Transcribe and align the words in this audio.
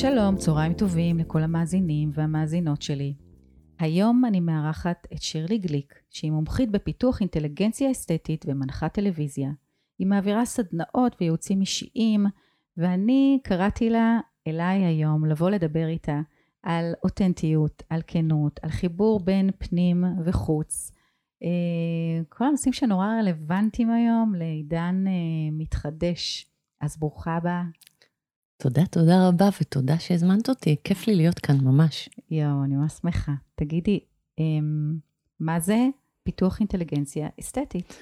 שלום, 0.00 0.36
צהריים 0.36 0.74
טובים 0.74 1.18
לכל 1.18 1.42
המאזינים 1.42 2.10
והמאזינות 2.14 2.82
שלי. 2.82 3.14
היום 3.78 4.24
אני 4.24 4.40
מארחת 4.40 5.06
את 5.12 5.22
שירלי 5.22 5.58
גליק, 5.58 5.94
שהיא 6.10 6.30
מומחית 6.30 6.70
בפיתוח 6.70 7.20
אינטליגנציה 7.20 7.90
אסתטית 7.90 8.44
ומנחת 8.48 8.94
טלוויזיה. 8.94 9.50
היא 9.98 10.06
מעבירה 10.06 10.44
סדנאות 10.44 11.16
וייעוצים 11.20 11.60
אישיים, 11.60 12.26
ואני 12.76 13.38
קראתי 13.44 13.90
לה 13.90 14.20
אליי 14.46 14.84
היום 14.84 15.24
לבוא 15.24 15.50
לדבר 15.50 15.86
איתה 15.88 16.20
על 16.62 16.92
אותנטיות, 17.04 17.82
על 17.90 18.00
כנות, 18.06 18.60
על 18.62 18.70
חיבור 18.70 19.20
בין 19.20 19.50
פנים 19.58 20.04
וחוץ. 20.24 20.92
אה, 21.42 22.22
כל 22.28 22.44
הנושאים 22.44 22.72
שנורא 22.72 23.06
רלוונטיים 23.20 23.90
היום 23.90 24.34
לעידן 24.34 25.04
אה, 25.06 25.12
מתחדש. 25.52 26.46
אז 26.80 26.96
ברוכה 26.98 27.36
הבאה. 27.36 27.62
תודה, 28.56 28.86
תודה 28.86 29.28
רבה, 29.28 29.48
ותודה 29.60 29.98
שהזמנת 29.98 30.48
אותי. 30.48 30.76
כיף 30.84 31.06
לי 31.06 31.14
להיות 31.14 31.38
כאן, 31.38 31.60
ממש. 31.60 32.08
יואו, 32.30 32.64
אני 32.64 32.76
ממש 32.76 32.92
שמחה. 32.92 33.32
תגידי, 33.54 34.00
אמ, 34.38 34.98
מה 35.40 35.60
זה 35.60 35.76
פיתוח 36.22 36.60
אינטליגנציה 36.60 37.28
אסתטית? 37.40 37.94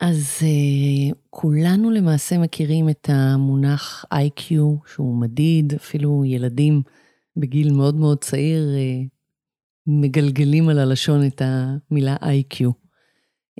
אז 0.00 0.38
uh, 0.40 1.14
כולנו 1.30 1.90
למעשה 1.90 2.38
מכירים 2.38 2.88
את 2.88 3.08
המונח 3.12 4.04
IQ, 4.14 4.54
שהוא 4.94 5.20
מדיד, 5.20 5.72
אפילו 5.74 6.24
ילדים 6.24 6.82
בגיל 7.36 7.72
מאוד 7.72 7.94
מאוד 7.94 8.18
צעיר 8.18 8.68
uh, 8.68 9.08
מגלגלים 9.86 10.68
על 10.68 10.78
הלשון 10.78 11.26
את 11.26 11.42
המילה 11.44 12.16
IQ. 12.16 12.64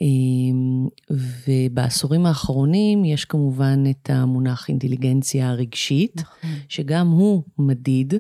אמ, 0.01 0.87
ובעשורים 1.11 2.27
האחרונים 2.27 3.05
יש 3.05 3.25
כמובן 3.25 3.85
את 3.91 4.11
המונח 4.11 4.69
אינטליגנציה 4.69 5.51
הרגשית, 5.51 6.17
נכון. 6.17 6.51
שגם 6.69 7.11
הוא 7.11 7.43
מדיד 7.59 8.15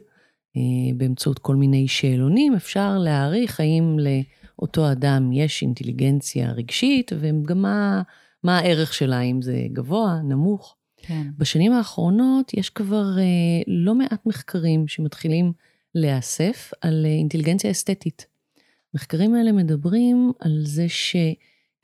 אה, 0.56 0.60
באמצעות 0.96 1.38
כל 1.38 1.56
מיני 1.56 1.88
שאלונים. 1.88 2.54
אפשר 2.54 2.98
להעריך 2.98 3.60
האם 3.60 3.96
לאותו 3.98 4.92
אדם 4.92 5.32
יש 5.32 5.62
אינטליגנציה 5.62 6.52
רגשית, 6.52 7.12
וגם 7.20 7.62
מה, 7.62 8.02
מה 8.42 8.58
הערך 8.58 8.94
שלה, 8.94 9.20
אם 9.20 9.42
זה 9.42 9.66
גבוה, 9.72 10.20
נמוך. 10.24 10.76
כן. 10.96 11.22
בשנים 11.38 11.72
האחרונות 11.72 12.54
יש 12.54 12.70
כבר 12.70 13.18
אה, 13.18 13.62
לא 13.66 13.94
מעט 13.94 14.26
מחקרים 14.26 14.88
שמתחילים 14.88 15.52
להיאסף 15.94 16.72
על 16.80 17.06
אה, 17.06 17.10
אינטליגנציה 17.10 17.70
אסתטית. 17.70 18.26
המחקרים 18.94 19.34
האלה 19.34 19.52
מדברים 19.52 20.32
על 20.40 20.60
זה 20.64 20.88
ש... 20.88 21.16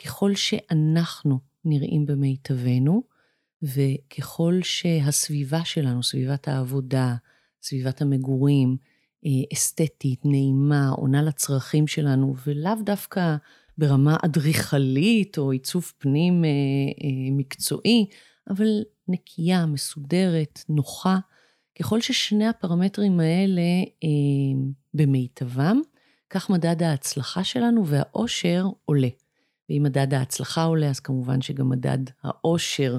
ככל 0.04 0.34
שאנחנו 0.34 1.38
נראים 1.64 2.06
במיטבנו, 2.06 3.02
וככל 3.62 4.60
שהסביבה 4.62 5.64
שלנו, 5.64 6.02
סביבת 6.02 6.48
העבודה, 6.48 7.14
סביבת 7.62 8.02
המגורים, 8.02 8.76
אה, 9.26 9.30
אסתטית, 9.52 10.20
נעימה, 10.24 10.88
עונה 10.88 11.22
לצרכים 11.22 11.86
שלנו, 11.86 12.34
ולאו 12.46 12.72
דווקא 12.84 13.36
ברמה 13.78 14.16
אדריכלית 14.24 15.38
או 15.38 15.50
עיצוב 15.50 15.92
פנים 15.98 16.44
אה, 16.44 16.48
אה, 16.48 17.30
מקצועי, 17.30 18.06
אבל 18.50 18.82
נקייה, 19.08 19.66
מסודרת, 19.66 20.64
נוחה. 20.68 21.18
ככל 21.78 22.00
ששני 22.00 22.46
הפרמטרים 22.46 23.20
האלה 23.20 23.62
במיטבם, 24.94 25.80
כך 26.30 26.50
מדד 26.50 26.82
ההצלחה 26.82 27.44
שלנו 27.44 27.86
והאושר 27.86 28.66
עולה. 28.84 29.08
ואם 29.70 29.82
מדד 29.82 30.14
ההצלחה 30.14 30.62
עולה, 30.62 30.88
אז 30.90 31.00
כמובן 31.00 31.40
שגם 31.40 31.68
מדד 31.68 31.98
העושר 32.22 32.98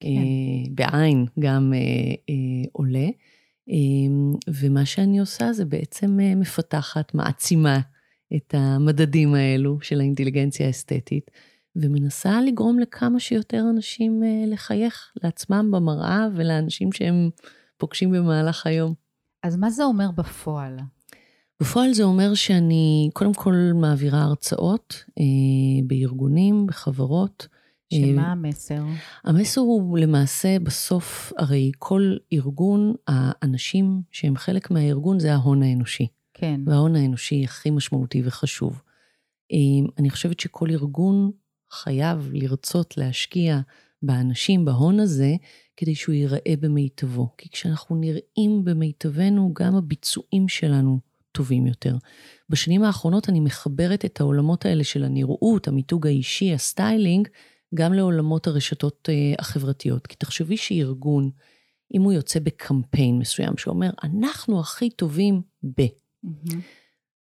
כן. 0.00 0.08
אה, 0.08 0.70
בעין 0.74 1.26
גם 1.38 1.72
אה, 1.74 1.78
אה, 2.30 2.68
עולה. 2.72 3.08
אה, 3.70 4.30
ומה 4.60 4.86
שאני 4.86 5.18
עושה 5.18 5.52
זה 5.52 5.64
בעצם 5.64 6.20
אה, 6.20 6.34
מפתחת, 6.34 7.14
מעצימה 7.14 7.80
את 8.36 8.54
המדדים 8.58 9.34
האלו 9.34 9.78
של 9.80 10.00
האינטליגנציה 10.00 10.66
האסתטית, 10.66 11.30
ומנסה 11.76 12.40
לגרום 12.40 12.78
לכמה 12.78 13.20
שיותר 13.20 13.64
אנשים 13.70 14.22
אה, 14.22 14.44
לחייך 14.46 15.12
לעצמם 15.24 15.70
במראה 15.70 16.26
ולאנשים 16.34 16.92
שהם 16.92 17.30
פוגשים 17.76 18.10
במהלך 18.10 18.66
היום. 18.66 18.94
אז 19.42 19.56
מה 19.56 19.70
זה 19.70 19.84
אומר 19.84 20.10
בפועל? 20.10 20.78
בפועל 21.62 21.92
זה 21.92 22.02
אומר 22.04 22.34
שאני 22.34 23.10
קודם 23.12 23.34
כל 23.34 23.54
מעבירה 23.74 24.22
הרצאות 24.22 25.04
אה, 25.18 25.24
בארגונים, 25.86 26.66
בחברות. 26.66 27.48
שמה 27.94 28.22
אה, 28.22 28.32
המסר? 28.32 28.82
המסר 29.24 29.60
הוא 29.60 29.98
למעשה 29.98 30.58
בסוף, 30.58 31.32
הרי 31.38 31.72
כל 31.78 32.16
ארגון, 32.32 32.94
האנשים 33.08 34.02
שהם 34.10 34.36
חלק 34.36 34.70
מהארגון 34.70 35.18
זה 35.18 35.32
ההון 35.32 35.62
האנושי. 35.62 36.06
כן. 36.34 36.60
וההון 36.66 36.96
האנושי 36.96 37.44
הכי 37.44 37.70
משמעותי 37.70 38.22
וחשוב. 38.24 38.82
אה, 39.52 39.88
אני 39.98 40.10
חושבת 40.10 40.40
שכל 40.40 40.70
ארגון 40.70 41.30
חייב 41.72 42.30
לרצות 42.32 42.98
להשקיע 42.98 43.60
באנשים, 44.02 44.64
בהון 44.64 45.00
הזה, 45.00 45.34
כדי 45.76 45.94
שהוא 45.94 46.14
ייראה 46.14 46.54
במיטבו. 46.60 47.28
כי 47.38 47.48
כשאנחנו 47.48 47.96
נראים 47.96 48.64
במיטבנו, 48.64 49.52
גם 49.54 49.74
הביצועים 49.74 50.48
שלנו 50.48 51.07
טובים 51.38 51.66
יותר. 51.66 51.96
בשנים 52.50 52.82
האחרונות 52.82 53.28
אני 53.28 53.40
מחברת 53.40 54.04
את 54.04 54.20
העולמות 54.20 54.66
האלה 54.66 54.84
של 54.84 55.04
הנראות, 55.04 55.68
המיתוג 55.68 56.06
האישי, 56.06 56.54
הסטיילינג, 56.54 57.28
גם 57.74 57.92
לעולמות 57.92 58.46
הרשתות 58.46 59.08
אה, 59.08 59.34
החברתיות. 59.38 60.06
כי 60.06 60.16
תחשבי 60.16 60.56
שארגון, 60.56 61.30
אם 61.94 62.02
הוא 62.02 62.12
יוצא 62.12 62.40
בקמפיין 62.40 63.18
מסוים 63.18 63.56
שאומר, 63.56 63.90
אנחנו 64.02 64.60
הכי 64.60 64.90
טובים 64.90 65.42
ב... 65.64 65.82
Mm-hmm. 65.82 66.54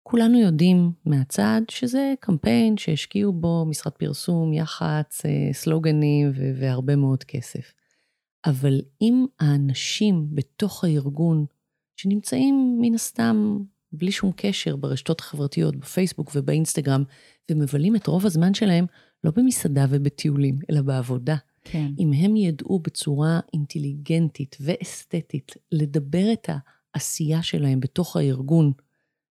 כולנו 0.02 0.38
יודעים 0.38 0.92
מהצד 1.04 1.60
שזה 1.68 2.14
קמפיין 2.20 2.76
שהשקיעו 2.76 3.32
בו 3.32 3.64
משרד 3.68 3.92
פרסום, 3.92 4.52
יח"צ, 4.52 5.26
אה, 5.26 5.52
סלוגנים 5.52 6.32
והרבה 6.60 6.96
מאוד 6.96 7.24
כסף. 7.24 7.72
אבל 8.46 8.80
אם 9.02 9.26
האנשים 9.40 10.26
בתוך 10.34 10.84
הארגון, 10.84 11.46
שנמצאים 11.96 12.78
מן 12.80 12.94
הסתם 12.94 13.58
בלי 13.92 14.12
שום 14.12 14.32
קשר 14.36 14.76
ברשתות 14.76 15.20
החברתיות, 15.20 15.76
בפייסבוק 15.76 16.30
ובאינסטגרם, 16.34 17.04
ומבלים 17.50 17.96
את 17.96 18.06
רוב 18.06 18.26
הזמן 18.26 18.54
שלהם 18.54 18.86
לא 19.24 19.30
במסעדה 19.36 19.86
ובטיולים, 19.90 20.58
אלא 20.70 20.82
בעבודה. 20.82 21.36
כן. 21.64 21.90
אם 21.98 22.12
הם 22.12 22.36
ידעו 22.36 22.78
בצורה 22.78 23.40
אינטליגנטית 23.52 24.56
ואסתטית 24.60 25.52
לדבר 25.72 26.32
את 26.32 26.50
העשייה 26.94 27.42
שלהם 27.42 27.80
בתוך 27.80 28.16
הארגון 28.16 28.72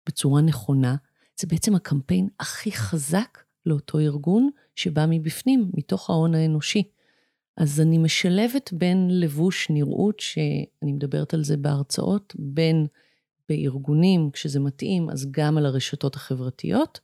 בצורה 0.07 0.41
נכונה, 0.41 0.97
זה 1.41 1.47
בעצם 1.47 1.75
הקמפיין 1.75 2.29
הכי 2.41 2.73
חזק 2.73 3.39
לאותו 3.67 3.99
ארגון 3.99 4.51
שבא 4.77 5.07
מבפנים, 5.09 5.71
מתוך 5.75 6.11
ההון 6.11 6.35
האנושי. 6.35 6.83
אז 7.57 7.81
אני 7.81 7.99
משלבת 7.99 8.73
בין 8.73 9.21
לבוש 9.21 9.71
נראות, 9.71 10.21
שאני 10.21 10.93
מדברת 10.93 11.35
על 11.35 11.45
זה 11.45 11.57
בהרצאות, 11.57 12.35
בין 12.39 12.87
בארגונים, 13.49 14.31
כשזה 14.31 14.61
מתאים, 14.61 15.11
אז 15.11 15.31
גם 15.31 15.59
על 15.59 15.67
הרשתות 15.67 16.17
החברתיות. 16.17 17.01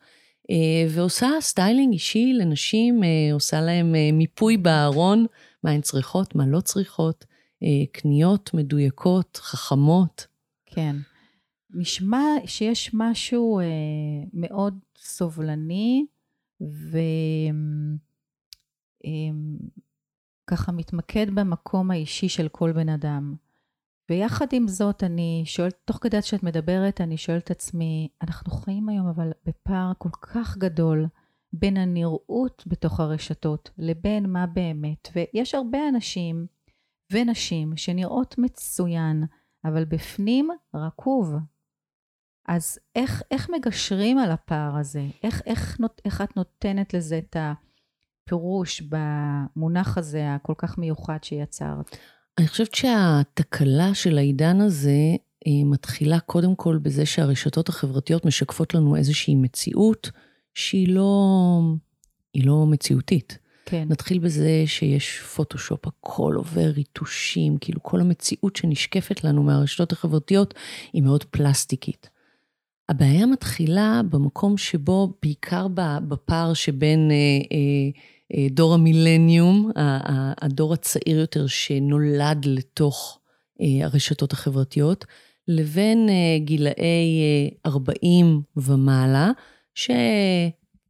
אה, 0.50 0.86
ועושה 0.90 1.28
סטיילינג 1.40 1.92
אישי 1.92 2.32
לנשים, 2.32 3.04
אה, 3.04 3.32
עושה 3.32 3.60
להם 3.60 3.94
אה, 3.94 4.10
מיפוי 4.12 4.56
בארון, 4.56 5.26
מה 5.64 5.70
הן 5.70 5.80
צריכות, 5.80 6.34
מה 6.34 6.46
לא 6.46 6.60
צריכות, 6.60 7.24
קניות 7.92 8.54
מדויקות, 8.54 9.36
חכמות. 9.42 10.26
כן. 10.66 10.96
נשמע 11.70 12.22
שיש 12.46 12.90
משהו 12.94 13.60
מאוד 14.32 14.78
סובלני, 14.98 16.06
וככה 20.46 20.72
מתמקד 20.72 21.26
במקום 21.34 21.90
האישי 21.90 22.28
של 22.28 22.48
כל 22.48 22.72
בן 22.72 22.88
אדם. 22.88 23.34
ויחד 24.10 24.46
עם 24.52 24.68
זאת, 24.68 25.04
אני 25.04 25.42
שואלת, 25.46 25.74
תוך 25.84 25.98
כדי 26.00 26.22
שאת 26.22 26.42
מדברת, 26.42 27.00
אני 27.00 27.16
שואלת 27.16 27.44
את 27.44 27.50
עצמי, 27.50 28.08
אנחנו 28.22 28.52
חיים 28.52 28.88
היום 28.88 29.08
אבל 29.08 29.32
בפער 29.46 29.92
כל 29.98 30.08
כך 30.22 30.56
גדול 30.58 31.06
בין 31.52 31.76
הנראות 31.76 32.64
בתוך 32.66 33.00
הרשתות 33.00 33.70
לבין 33.78 34.32
מה 34.32 34.46
באמת. 34.46 35.08
ויש 35.14 35.54
הרבה 35.54 35.78
אנשים 35.88 36.46
ונשים 37.12 37.76
שנראות 37.76 38.34
מצוין, 38.38 39.24
אבל 39.64 39.84
בפנים 39.84 40.48
רקוב. 40.74 41.34
אז 42.48 42.78
איך, 42.96 43.22
איך 43.30 43.50
מגשרים 43.50 44.18
על 44.18 44.30
הפער 44.30 44.76
הזה? 44.76 45.06
איך, 45.22 45.42
איך, 45.46 45.78
איך 46.04 46.20
את 46.20 46.36
נותנת 46.36 46.94
לזה 46.94 47.18
את 47.18 47.36
הפירוש 47.40 48.82
במונח 48.82 49.98
הזה 49.98 50.34
הכל 50.34 50.54
כך 50.58 50.78
מיוחד 50.78 51.24
שיצרת? 51.24 51.96
אני 52.38 52.48
חושבת 52.48 52.74
שהתקלה 52.74 53.94
של 53.94 54.18
העידן 54.18 54.60
הזה 54.60 55.16
מתחילה 55.64 56.20
קודם 56.20 56.54
כל 56.54 56.78
בזה 56.78 57.06
שהרשתות 57.06 57.68
החברתיות 57.68 58.24
משקפות 58.24 58.74
לנו 58.74 58.96
איזושהי 58.96 59.34
מציאות 59.34 60.10
שהיא 60.54 60.88
לא, 60.88 61.60
לא 62.36 62.66
מציאותית. 62.66 63.38
כן. 63.66 63.86
נתחיל 63.88 64.18
בזה 64.18 64.62
שיש 64.66 65.18
פוטושופ, 65.18 65.86
הכל 65.86 66.34
עובר 66.36 66.66
ריטושים, 66.66 67.58
כאילו 67.58 67.82
כל 67.82 68.00
המציאות 68.00 68.56
שנשקפת 68.56 69.24
לנו 69.24 69.42
מהרשתות 69.42 69.92
החברתיות 69.92 70.54
היא 70.92 71.02
מאוד 71.02 71.24
פלסטיקית. 71.24 72.10
הבעיה 72.88 73.26
מתחילה 73.26 74.00
במקום 74.10 74.56
שבו, 74.56 75.12
בעיקר 75.22 75.66
בפער 76.08 76.54
שבין 76.54 77.10
אה, 77.10 77.16
אה, 77.52 77.90
דור 78.50 78.74
המילניום, 78.74 79.70
הדור 80.40 80.74
הצעיר 80.74 81.18
יותר 81.18 81.46
שנולד 81.46 82.44
לתוך 82.46 83.18
אה, 83.60 83.86
הרשתות 83.86 84.32
החברתיות, 84.32 85.04
לבין 85.48 86.08
אה, 86.08 86.38
גילאי 86.38 87.20
40 87.66 88.42
ומעלה, 88.56 89.30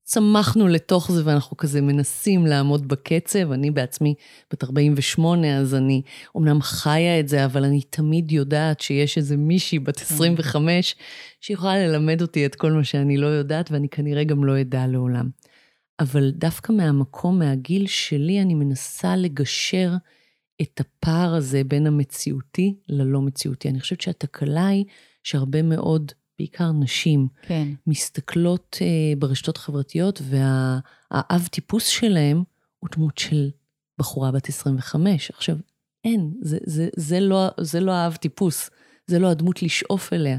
שצמחנו 0.05 0.69
לתוך 0.69 1.13
זה 1.13 1.23
ואנחנו 1.25 1.57
כזה 1.57 1.81
מנסים 1.81 2.47
לעמוד 2.47 2.89
בקצב. 2.89 3.53
אני 3.53 3.71
בעצמי 3.71 4.15
בת 4.53 4.65
48, 4.65 5.59
אז 5.59 5.75
אני 5.75 6.03
אומנם 6.35 6.63
חיה 6.63 7.21
את 7.21 7.29
זה, 7.29 7.45
אבל 7.45 7.65
אני 7.65 7.81
תמיד 7.81 8.33
יודעת 8.33 8.81
שיש 8.81 9.19
איזה 9.19 9.37
מישהי 9.37 9.79
בת 9.79 10.01
25 10.01 10.97
שיכולה 11.41 11.87
ללמד 11.87 12.23
אותי 12.23 12.47
את 12.47 12.55
כל 12.55 12.73
מה 12.73 12.85
שאני 12.85 13.17
לא 13.17 13.27
יודעת, 13.27 13.71
ואני 13.71 13.89
כנראה 13.89 14.25
גם 14.25 14.45
לא 14.45 14.61
אדע 14.61 14.87
לעולם. 14.87 15.29
אבל 16.01 16.31
דווקא 16.31 16.73
מהמקום, 16.73 17.39
מהגיל 17.39 17.87
שלי, 17.87 18.43
אני 18.43 18.55
מנסה 18.55 19.17
לגשר 19.17 19.93
את 20.63 20.81
הפער 20.81 21.35
הזה 21.35 21.65
בין 21.65 21.87
המציאותי 21.87 22.75
ללא 22.89 23.21
מציאותי. 23.21 23.69
אני 23.69 23.81
חושבת 23.81 24.01
שהתקלה 24.01 24.67
היא 24.67 24.85
שהרבה 25.23 25.63
מאוד, 25.63 26.13
בעיקר 26.39 26.73
נשים, 26.73 27.29
כן. 27.43 27.69
מסתכלות 27.87 28.77
uh, 28.81 29.19
ברשתות 29.19 29.57
החברתיות, 29.57 30.23
והאב 30.25 31.47
טיפוס 31.47 31.87
שלהם 31.87 32.43
הוא 32.79 32.91
דמות 32.97 33.19
של 33.19 33.51
בחורה 33.99 34.33
בת 34.33 34.49
25. 34.49 35.31
עכשיו, 35.31 35.57
אין, 36.05 36.35
זה, 36.41 36.59
זה, 36.67 36.89
זה, 36.97 37.21
לא, 37.21 37.49
זה 37.61 37.81
לא 37.81 37.93
האב 37.93 38.17
טיפוס, 38.17 38.71
זה 39.07 39.19
לא 39.19 39.31
הדמות 39.31 39.63
לשאוף 39.63 40.13
אליה. 40.13 40.39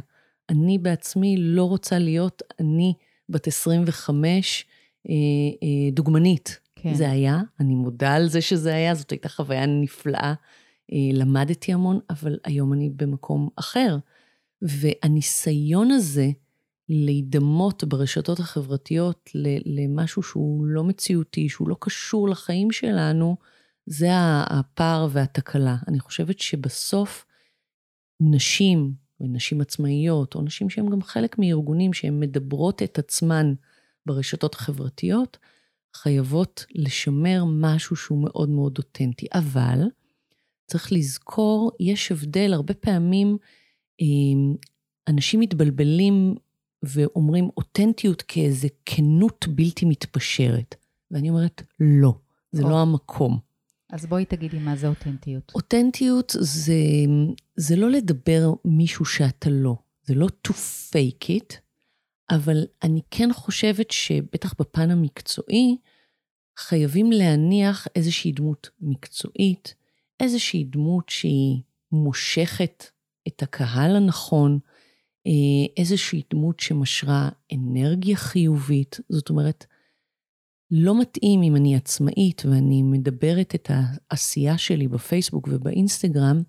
אני 0.49 0.77
בעצמי 0.77 1.35
לא 1.37 1.63
רוצה 1.63 1.99
להיות 1.99 2.41
אני 2.59 2.93
בת 3.29 3.47
25, 3.47 4.65
אה, 4.67 4.71
אה, 4.71 4.74
דוגמנית. 5.91 6.59
כן. 6.75 6.93
זה 6.93 7.11
היה, 7.11 7.41
אני 7.59 7.75
מודה 7.75 8.13
על 8.13 8.27
זה 8.27 8.41
שזה 8.41 8.75
היה, 8.75 8.95
זאת 8.95 9.11
הייתה 9.11 9.29
חוויה 9.29 9.65
נפלאה. 9.65 10.33
אה, 10.93 10.97
למדתי 11.13 11.73
המון, 11.73 11.99
אבל 12.09 12.39
היום 12.43 12.73
אני 12.73 12.89
במקום 12.89 13.49
אחר. 13.55 13.97
והניסיון 14.61 15.91
הזה 15.91 16.29
להידמות 16.89 17.83
ברשתות 17.83 18.39
החברתיות 18.39 19.29
למשהו 19.65 20.23
שהוא 20.23 20.65
לא 20.65 20.83
מציאותי, 20.83 21.49
שהוא 21.49 21.69
לא 21.69 21.75
קשור 21.79 22.29
לחיים 22.29 22.71
שלנו, 22.71 23.35
זה 23.85 24.09
הפער 24.49 25.07
והתקלה. 25.11 25.75
אני 25.87 25.99
חושבת 25.99 26.39
שבסוף 26.39 27.25
נשים, 28.19 28.93
ונשים 29.21 29.61
עצמאיות, 29.61 30.35
או 30.35 30.41
נשים 30.41 30.69
שהן 30.69 30.89
גם 30.89 31.01
חלק 31.01 31.39
מארגונים 31.39 31.93
שהן 31.93 32.19
מדברות 32.19 32.83
את 32.83 32.99
עצמן 32.99 33.53
ברשתות 34.05 34.55
החברתיות, 34.55 35.37
חייבות 35.95 36.65
לשמר 36.75 37.43
משהו 37.47 37.95
שהוא 37.95 38.23
מאוד 38.23 38.49
מאוד 38.49 38.77
אותנטי. 38.77 39.27
אבל 39.33 39.79
צריך 40.67 40.91
לזכור, 40.91 41.71
יש 41.79 42.11
הבדל, 42.11 42.53
הרבה 42.53 42.73
פעמים 42.73 43.37
אמ, 43.99 44.55
אנשים 45.07 45.39
מתבלבלים 45.39 46.35
ואומרים 46.83 47.49
אותנטיות 47.57 48.21
כאיזה 48.21 48.67
כנות 48.85 49.45
בלתי 49.49 49.85
מתפשרת. 49.85 50.75
ואני 51.11 51.29
אומרת, 51.29 51.61
לא, 51.79 52.13
זה 52.51 52.63
או. 52.63 52.69
לא 52.69 52.81
המקום. 52.81 53.39
אז 53.89 54.05
בואי 54.05 54.25
תגידי 54.25 54.59
מה 54.59 54.75
זה 54.75 54.87
אותנטיות. 54.87 55.51
אותנטיות 55.55 56.35
זה, 56.39 56.75
זה 57.55 57.75
לא 57.75 57.89
לדבר 57.89 58.53
מישהו 58.65 59.05
שאתה 59.05 59.49
לא, 59.49 59.75
זה 60.03 60.15
לא 60.15 60.27
to 60.47 60.51
fake 60.91 61.29
it, 61.29 61.55
אבל 62.29 62.65
אני 62.83 63.01
כן 63.11 63.29
חושבת 63.33 63.91
שבטח 63.91 64.53
בפן 64.59 64.91
המקצועי, 64.91 65.77
חייבים 66.57 67.11
להניח 67.11 67.87
איזושהי 67.95 68.31
דמות 68.31 68.69
מקצועית, 68.81 69.75
איזושהי 70.19 70.63
דמות 70.63 71.09
שהיא 71.09 71.61
מושכת 71.91 72.83
את 73.27 73.43
הקהל 73.43 73.95
הנכון, 73.95 74.59
אה, 75.27 75.31
איזושהי 75.77 76.21
דמות 76.29 76.59
שמשרה 76.59 77.29
אנרגיה 77.53 78.15
חיובית. 78.15 78.99
זאת 79.09 79.29
אומרת, 79.29 79.65
לא 80.71 81.01
מתאים 81.01 81.43
אם 81.43 81.55
אני 81.55 81.75
עצמאית 81.75 82.45
ואני 82.45 82.83
מדברת 82.83 83.55
את 83.55 83.71
העשייה 83.73 84.57
שלי 84.57 84.87
בפייסבוק 84.87 85.47
ובאינסטגרם, 85.51 86.43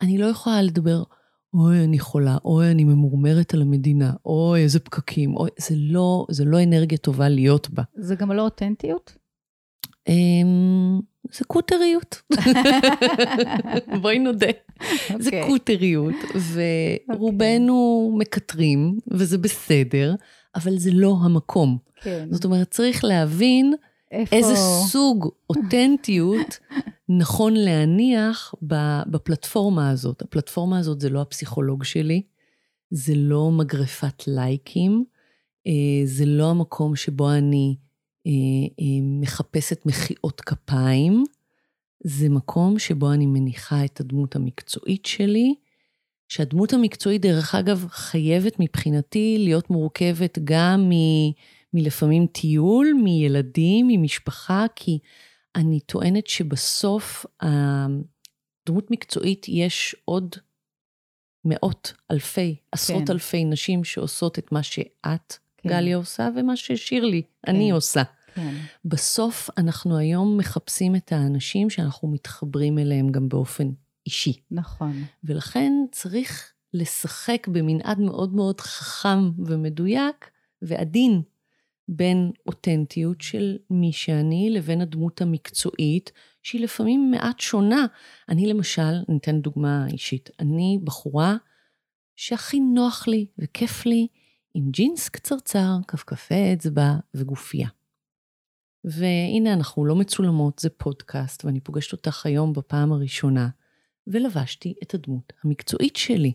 אני 0.00 0.18
לא 0.18 0.26
יכולה 0.26 0.62
לדבר 0.62 1.02
אוי, 1.54 1.84
אני 1.84 1.98
חולה, 1.98 2.36
אוי, 2.44 2.70
אני 2.70 2.84
ממורמרת 2.84 3.54
על 3.54 3.62
המדינה, 3.62 4.12
אוי, 4.26 4.62
איזה 4.62 4.80
פקקים, 4.80 5.36
אוי, 5.36 5.50
זה 5.58 5.74
לא, 5.78 6.26
זה 6.30 6.44
לא 6.44 6.62
אנרגיה 6.62 6.98
טובה 6.98 7.28
להיות 7.28 7.70
בה. 7.70 7.82
זה 7.94 8.14
גם 8.14 8.32
לא 8.32 8.42
אותנטיות? 8.42 9.16
Um, 10.08 11.02
זה 11.32 11.44
קוטריות. 11.44 12.22
בואי 14.02 14.18
נודה. 14.18 14.46
Okay. 14.46 14.82
זה 15.18 15.24
אוקיי. 15.24 15.46
קוטריות, 15.46 16.14
ורובנו 17.08 18.10
okay. 18.14 18.18
מקטרים, 18.18 18.98
וזה 19.10 19.38
בסדר, 19.38 20.14
אבל 20.54 20.78
זה 20.78 20.90
לא 20.92 21.16
המקום. 21.22 21.78
כן. 22.02 22.28
זאת 22.30 22.44
אומרת, 22.44 22.70
צריך 22.70 23.04
להבין 23.04 23.74
איפה... 24.10 24.36
איזה 24.36 24.54
סוג 24.88 25.28
אותנטיות 25.50 26.58
נכון 27.08 27.54
להניח 27.54 28.54
בפלטפורמה 29.06 29.90
הזאת. 29.90 30.22
הפלטפורמה 30.22 30.78
הזאת 30.78 31.00
זה 31.00 31.10
לא 31.10 31.20
הפסיכולוג 31.20 31.84
שלי, 31.84 32.22
זה 32.90 33.14
לא 33.16 33.50
מגרפת 33.50 34.26
לייקים, 34.26 35.04
אה, 35.66 36.02
זה 36.04 36.26
לא 36.26 36.50
המקום 36.50 36.96
שבו 36.96 37.32
אני 37.32 37.76
אה, 38.26 38.32
אה, 38.80 39.00
מחפשת 39.02 39.86
מחיאות 39.86 40.40
כפיים, 40.40 41.24
זה 42.04 42.28
מקום 42.28 42.78
שבו 42.78 43.12
אני 43.12 43.26
מניחה 43.26 43.84
את 43.84 44.00
הדמות 44.00 44.36
המקצועית 44.36 45.06
שלי, 45.06 45.54
שהדמות 46.28 46.72
המקצועית, 46.72 47.22
דרך 47.22 47.54
אגב, 47.54 47.86
חייבת 47.90 48.56
מבחינתי 48.58 49.36
להיות 49.38 49.70
מורכבת 49.70 50.38
גם 50.44 50.88
מ... 50.88 50.92
מלפעמים 51.74 52.26
טיול, 52.26 52.92
מילדים, 53.04 53.88
ממשפחה, 53.88 54.66
כי 54.76 54.98
אני 55.56 55.80
טוענת 55.80 56.26
שבסוף 56.26 57.26
דמות 58.66 58.90
מקצועית 58.90 59.46
יש 59.48 59.96
עוד 60.04 60.36
מאות, 61.44 61.92
אלפי, 62.10 62.56
עשרות 62.72 63.06
כן. 63.06 63.12
אלפי 63.12 63.44
נשים 63.44 63.84
שעושות 63.84 64.38
את 64.38 64.52
מה 64.52 64.62
שאת, 64.62 65.36
כן. 65.58 65.68
גליה, 65.68 65.96
עושה, 65.96 66.28
ומה 66.36 66.56
ששירלי, 66.56 67.22
כן. 67.22 67.52
אני 67.52 67.70
עושה. 67.70 68.02
כן. 68.34 68.54
בסוף 68.84 69.50
אנחנו 69.58 69.98
היום 69.98 70.36
מחפשים 70.36 70.96
את 70.96 71.12
האנשים 71.12 71.70
שאנחנו 71.70 72.08
מתחברים 72.08 72.78
אליהם 72.78 73.08
גם 73.08 73.28
באופן 73.28 73.70
אישי. 74.06 74.40
נכון. 74.50 75.04
ולכן 75.24 75.72
צריך 75.92 76.52
לשחק 76.74 77.48
במנעד 77.48 78.00
מאוד 78.00 78.34
מאוד 78.34 78.60
חכם 78.60 79.30
ומדויק 79.46 80.30
ועדין 80.62 81.22
בין 81.92 82.30
אותנטיות 82.46 83.20
של 83.20 83.58
מי 83.70 83.92
שאני 83.92 84.50
לבין 84.50 84.80
הדמות 84.80 85.22
המקצועית, 85.22 86.12
שהיא 86.42 86.60
לפעמים 86.60 87.10
מעט 87.10 87.40
שונה. 87.40 87.86
אני 88.28 88.46
למשל, 88.46 88.82
אני 89.08 89.18
אתן 89.18 89.40
דוגמה 89.40 89.86
אישית, 89.86 90.30
אני 90.40 90.78
בחורה 90.84 91.36
שהכי 92.16 92.60
נוח 92.60 93.08
לי 93.08 93.26
וכיף 93.38 93.86
לי 93.86 94.06
עם 94.54 94.70
ג'ינס 94.70 95.08
קצרצר, 95.08 95.76
כפכפי 95.88 96.52
אצבע 96.52 96.94
וגופייה. 97.14 97.68
והנה, 98.84 99.52
אנחנו 99.52 99.84
לא 99.84 99.96
מצולמות, 99.96 100.58
זה 100.58 100.70
פודקאסט, 100.70 101.44
ואני 101.44 101.60
פוגשת 101.60 101.92
אותך 101.92 102.26
היום 102.26 102.52
בפעם 102.52 102.92
הראשונה, 102.92 103.48
ולבשתי 104.06 104.74
את 104.82 104.94
הדמות 104.94 105.32
המקצועית 105.44 105.96
שלי. 105.96 106.32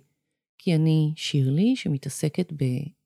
כי 0.58 0.76
אני 0.76 1.14
שירלי, 1.16 1.76
שמתעסקת 1.76 2.54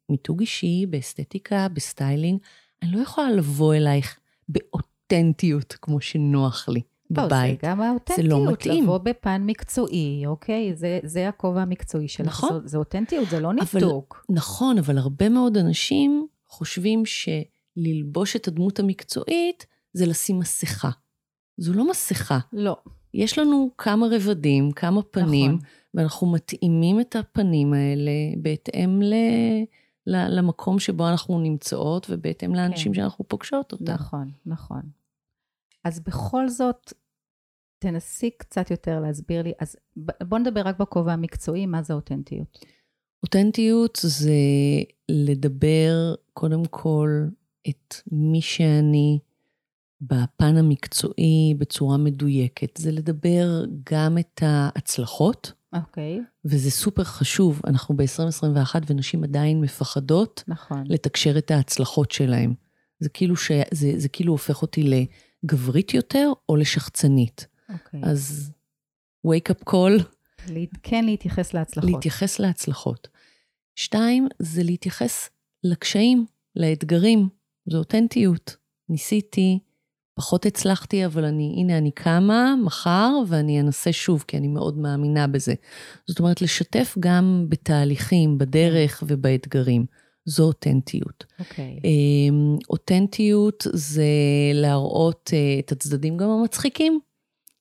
מיתוג 0.10 0.40
אישי, 0.40 0.86
באסתטיקה, 0.90 1.68
בסטיילינג, 1.74 2.40
אני 2.84 2.92
לא 2.92 3.00
יכולה 3.00 3.32
לבוא 3.32 3.76
אלייך 3.76 4.20
באותנטיות 4.50 5.76
כמו 5.82 6.02
שנוח 6.02 6.70
לי. 6.70 6.82
בבית. 7.12 7.62
זה 7.62 7.68
גם 7.68 7.82
האותנטיות, 7.82 8.18
זה 8.18 8.36
לא 8.36 8.52
מתאים. 8.52 8.84
לבוא 8.84 8.98
בפן 8.98 9.42
מקצועי, 9.46 10.24
אוקיי? 10.26 10.76
זה, 10.76 11.00
זה 11.04 11.30
הכובע 11.30 11.62
המקצועי 11.62 12.08
שלך. 12.08 12.28
נכון. 12.28 12.62
זה, 12.62 12.68
זה 12.68 12.78
אותנטיות, 12.78 13.30
זה 13.30 13.40
לא 13.40 13.54
ניתוק. 13.54 14.26
אבל, 14.30 14.38
נכון, 14.38 14.78
אבל 14.78 14.98
הרבה 14.98 15.30
מאוד 15.30 15.58
אנשים 15.58 16.28
חושבים 16.48 17.04
שללבוש 17.06 18.36
את 18.36 18.48
הדמות 18.48 18.80
המקצועית 18.80 19.66
זה 19.94 20.06
לשים 20.06 20.40
מסכה. 20.40 20.90
זו 21.58 21.74
לא 21.74 21.90
מסכה. 21.90 22.40
לא. 22.54 22.78
יש 23.14 23.40
לנו 23.40 23.70
כמה 23.78 24.08
רבדים, 24.12 24.72
כמה 24.72 25.02
פנים, 25.02 25.52
נכון. 25.52 25.66
ואנחנו 25.94 26.32
מתאימים 26.32 27.00
את 27.02 27.16
הפנים 27.16 27.74
האלה 27.74 28.12
בהתאם 28.38 29.02
ל... 29.02 29.14
למקום 30.10 30.80
שבו 30.80 31.10
אנחנו 31.10 31.40
נמצאות, 31.40 32.08
ובהתאם 32.10 32.56
לאנשים 32.56 32.92
כן. 32.92 33.00
שאנחנו 33.00 33.28
פוגשות 33.28 33.72
אותם. 33.72 33.94
נכון, 33.94 34.32
נכון. 34.46 34.82
אז 35.84 36.00
בכל 36.00 36.50
זאת, 36.50 36.94
תנסי 37.80 38.30
קצת 38.38 38.72
יותר 38.72 39.00
להסביר 39.00 39.42
לי. 39.42 39.52
אז 39.60 39.76
בוא 40.24 40.40
נדבר 40.40 40.62
רק 40.62 40.80
בכובע 40.80 41.14
המקצועי, 41.14 41.66
מה 41.66 41.84
זה 41.84 41.94
אותנטיות. 41.94 42.66
אותנטיות 43.24 44.00
זה 44.02 44.34
לדבר 45.12 46.16
קודם 46.34 46.66
כל 46.66 47.10
את 47.70 47.96
מי 48.12 48.42
שאני 48.42 49.20
בפן 50.02 50.58
המקצועי 50.58 51.56
בצורה 51.58 51.98
מדויקת. 51.98 52.78
זה 52.78 52.92
לדבר 52.92 53.66
גם 53.92 54.18
את 54.18 54.44
ההצלחות, 54.46 55.52
אוקיי. 55.74 56.20
Okay. 56.20 56.24
וזה 56.46 56.72
סופר 56.72 57.04
חשוב. 57.04 57.62
אנחנו 57.68 57.98
ב-2021 57.98 58.76
ונשים 58.88 59.24
עדיין 59.24 59.62
מפחדות 59.62 60.44
נכון. 60.48 60.84
לתקשר 60.86 61.38
את 61.38 61.52
ההצלחות 61.52 62.12
שלהן. 62.12 62.54
זה 63.00 63.10
כאילו, 63.10 63.36
ש... 63.36 63.52
זה, 63.72 63.92
זה 63.96 64.10
כאילו 64.10 64.34
הופך 64.34 64.62
אותי 64.62 64.84
לגברית 65.44 65.94
יותר 65.94 66.32
או 66.50 66.56
לשחצנית. 66.56 67.48
אוקיי. 67.74 68.00
אז 68.04 68.52
wake 69.28 69.52
up 69.52 69.70
call. 69.70 70.04
כן 70.84 71.06
להתייחס 71.06 71.54
להצלחות. 71.54 71.92
להתייחס 71.92 72.40
להצלחות. 72.40 73.08
שתיים, 73.76 74.28
זה 74.40 74.64
להתייחס 74.64 75.30
לקשיים, 75.64 76.26
לאתגרים. 76.56 77.30
זו 77.70 77.78
אותנטיות. 77.78 78.58
ניסיתי, 78.90 79.60
פחות 80.20 80.46
הצלחתי, 80.46 81.06
אבל 81.06 81.26
אני, 81.26 81.54
הנה, 81.58 81.78
אני 81.78 81.92
קמה 81.92 82.56
מחר 82.64 83.12
ואני 83.28 83.60
אנסה 83.60 83.92
שוב, 83.92 84.24
כי 84.28 84.38
אני 84.38 84.48
מאוד 84.48 84.78
מאמינה 84.78 85.28
בזה. 85.28 85.54
זאת 86.08 86.20
אומרת, 86.20 86.42
לשתף 86.42 86.96
גם 87.00 87.46
בתהליכים, 87.50 88.38
בדרך 88.38 89.04
ובאתגרים. 89.08 89.86
זו 90.26 90.44
אותנטיות. 90.44 91.26
אוקיי. 91.40 91.80
Okay. 91.80 91.86
אמ, 91.86 92.58
אותנטיות 92.70 93.68
זה 93.74 94.04
להראות 94.54 95.32
אה, 95.34 95.60
את 95.60 95.72
הצדדים 95.72 96.18
גם 96.18 96.30
המצחיקים, 96.30 97.00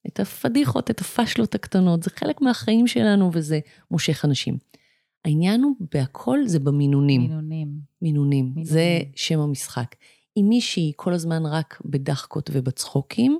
את 0.06 0.20
הפדיחות, 0.20 0.90
את 0.90 1.00
הפשלות 1.00 1.54
הקטנות, 1.54 2.02
זה 2.02 2.10
חלק 2.10 2.40
מהחיים 2.40 2.86
שלנו 2.86 3.30
וזה 3.32 3.60
מושך 3.90 4.24
אנשים. 4.24 4.58
העניין 5.24 5.62
הוא 5.62 5.72
בהכל 5.92 6.38
זה 6.46 6.58
במינונים. 6.58 7.20
מינונים. 7.20 7.68
מינונים. 8.02 8.44
מינונים. 8.44 8.64
זה 8.64 8.98
שם 9.16 9.40
המשחק. 9.40 9.94
אם 10.40 10.46
מישהי 10.48 10.92
כל 10.96 11.12
הזמן 11.12 11.46
רק 11.46 11.80
בדחקות 11.84 12.50
ובצחוקים, 12.52 13.38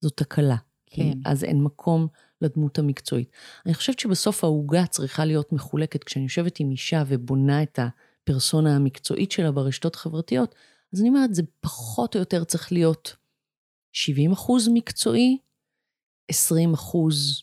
זו 0.00 0.10
תקלה. 0.10 0.56
כן. 0.86 1.18
אז 1.24 1.44
אין 1.44 1.62
מקום 1.62 2.06
לדמות 2.40 2.78
המקצועית. 2.78 3.30
אני 3.66 3.74
חושבת 3.74 3.98
שבסוף 3.98 4.44
העוגה 4.44 4.86
צריכה 4.86 5.24
להיות 5.24 5.52
מחולקת. 5.52 6.04
כשאני 6.04 6.24
יושבת 6.24 6.60
עם 6.60 6.70
אישה 6.70 7.02
ובונה 7.06 7.62
את 7.62 7.78
הפרסונה 7.78 8.76
המקצועית 8.76 9.32
שלה 9.32 9.52
ברשתות 9.52 9.96
חברתיות, 9.96 10.54
אז 10.92 11.00
אני 11.00 11.08
אומרת, 11.08 11.34
זה 11.34 11.42
פחות 11.60 12.14
או 12.14 12.20
יותר 12.20 12.44
צריך 12.44 12.72
להיות 12.72 13.16
70 13.92 14.32
אחוז 14.32 14.68
מקצועי, 14.74 15.38
20 16.28 16.74
אחוז 16.74 17.42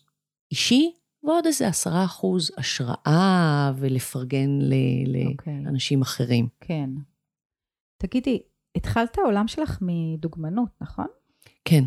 אישי, 0.51 0.91
ועוד 1.23 1.45
איזה 1.45 1.67
10 1.67 2.05
אחוז 2.05 2.51
השראה 2.57 3.73
ולפרגן 3.77 4.59
אוקיי. 5.31 5.63
לאנשים 5.63 5.99
okay. 5.99 6.05
אחרים. 6.05 6.47
כן. 6.61 6.89
תגידי, 7.97 8.41
התחלת 8.75 9.17
העולם 9.17 9.47
שלך 9.47 9.77
מדוגמנות, 9.81 10.69
נכון? 10.81 11.07
כן. 11.65 11.83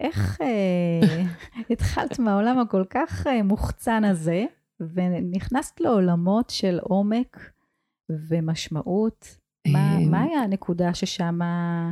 איך 0.00 0.40
אה, 0.40 1.24
התחלת 1.70 2.18
מהעולם 2.18 2.58
הכל 2.58 2.84
כך 2.90 3.26
אה, 3.26 3.42
מוחצן 3.42 4.04
הזה, 4.04 4.44
ונכנסת 4.94 5.80
לעולמות 5.80 6.50
של 6.50 6.78
עומק 6.82 7.50
ומשמעות? 8.10 9.36
מה, 9.68 9.98
מה 9.98 10.18
אה, 10.18 10.22
היה 10.22 10.40
הנקודה 10.40 10.94
ששם, 10.94 11.38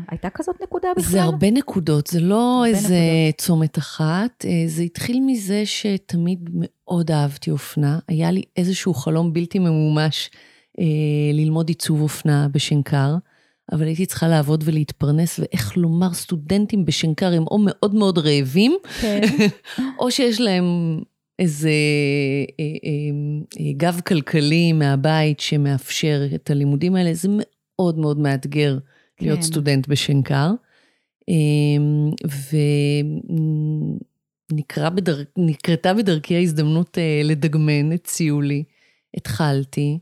הייתה 0.09 0.31
כזאת 0.31 0.63
נקודה 0.63 0.89
בכלל? 0.97 1.11
זה 1.11 1.23
הרבה 1.23 1.51
נקודות, 1.51 2.07
זה 2.07 2.21
לא 2.21 2.65
איזה 2.67 2.81
נקודות. 2.81 3.39
צומת 3.39 3.79
אחת. 3.79 4.45
זה 4.67 4.83
התחיל 4.83 5.21
מזה 5.27 5.67
שתמיד 5.67 6.51
מאוד 6.53 7.11
אהבתי 7.11 7.51
אופנה. 7.51 7.99
היה 8.09 8.31
לי 8.31 8.43
איזשהו 8.57 8.95
חלום 8.95 9.33
בלתי 9.33 9.59
ממומש 9.59 10.31
ללמוד 11.33 11.69
עיצוב 11.69 12.01
אופנה 12.01 12.49
בשנקר. 12.53 13.17
אבל 13.73 13.87
הייתי 13.87 14.07
צריכה 14.07 14.29
לעבוד 14.29 14.65
ולהתפרנס, 14.67 15.39
ואיך 15.39 15.77
לומר, 15.77 16.15
סטודנטים 16.15 16.85
בשנקר 16.85 17.33
הם 17.33 17.45
או 17.47 17.59
מאוד 17.59 17.95
מאוד 17.95 18.19
רעבים, 18.19 18.77
כן. 19.01 19.21
או 20.01 20.11
שיש 20.11 20.41
להם 20.41 20.99
איזה 21.39 21.71
אה, 22.61 22.65
אה, 22.85 23.67
אה, 23.67 23.73
גב 23.77 24.01
כלכלי 24.07 24.73
מהבית 24.73 25.41
שמאפשר 25.41 26.23
את 26.35 26.51
הלימודים 26.51 26.95
האלה. 26.95 27.15
זה 27.15 27.29
מאוד 27.33 27.99
מאוד 27.99 28.19
מאתגר 28.19 28.79
כן. 29.17 29.27
להיות 29.27 29.43
סטודנט 29.43 29.89
בשנקר. 29.89 30.51
אמ, 31.29 32.11
ונקרתה 34.51 34.91
בדר... 34.91 35.25
בדרכי 35.97 36.37
ההזדמנות 36.37 36.99
לדגמן, 37.25 37.93
הציעו 37.93 38.41
לי, 38.41 38.65
התחלתי. 39.17 39.99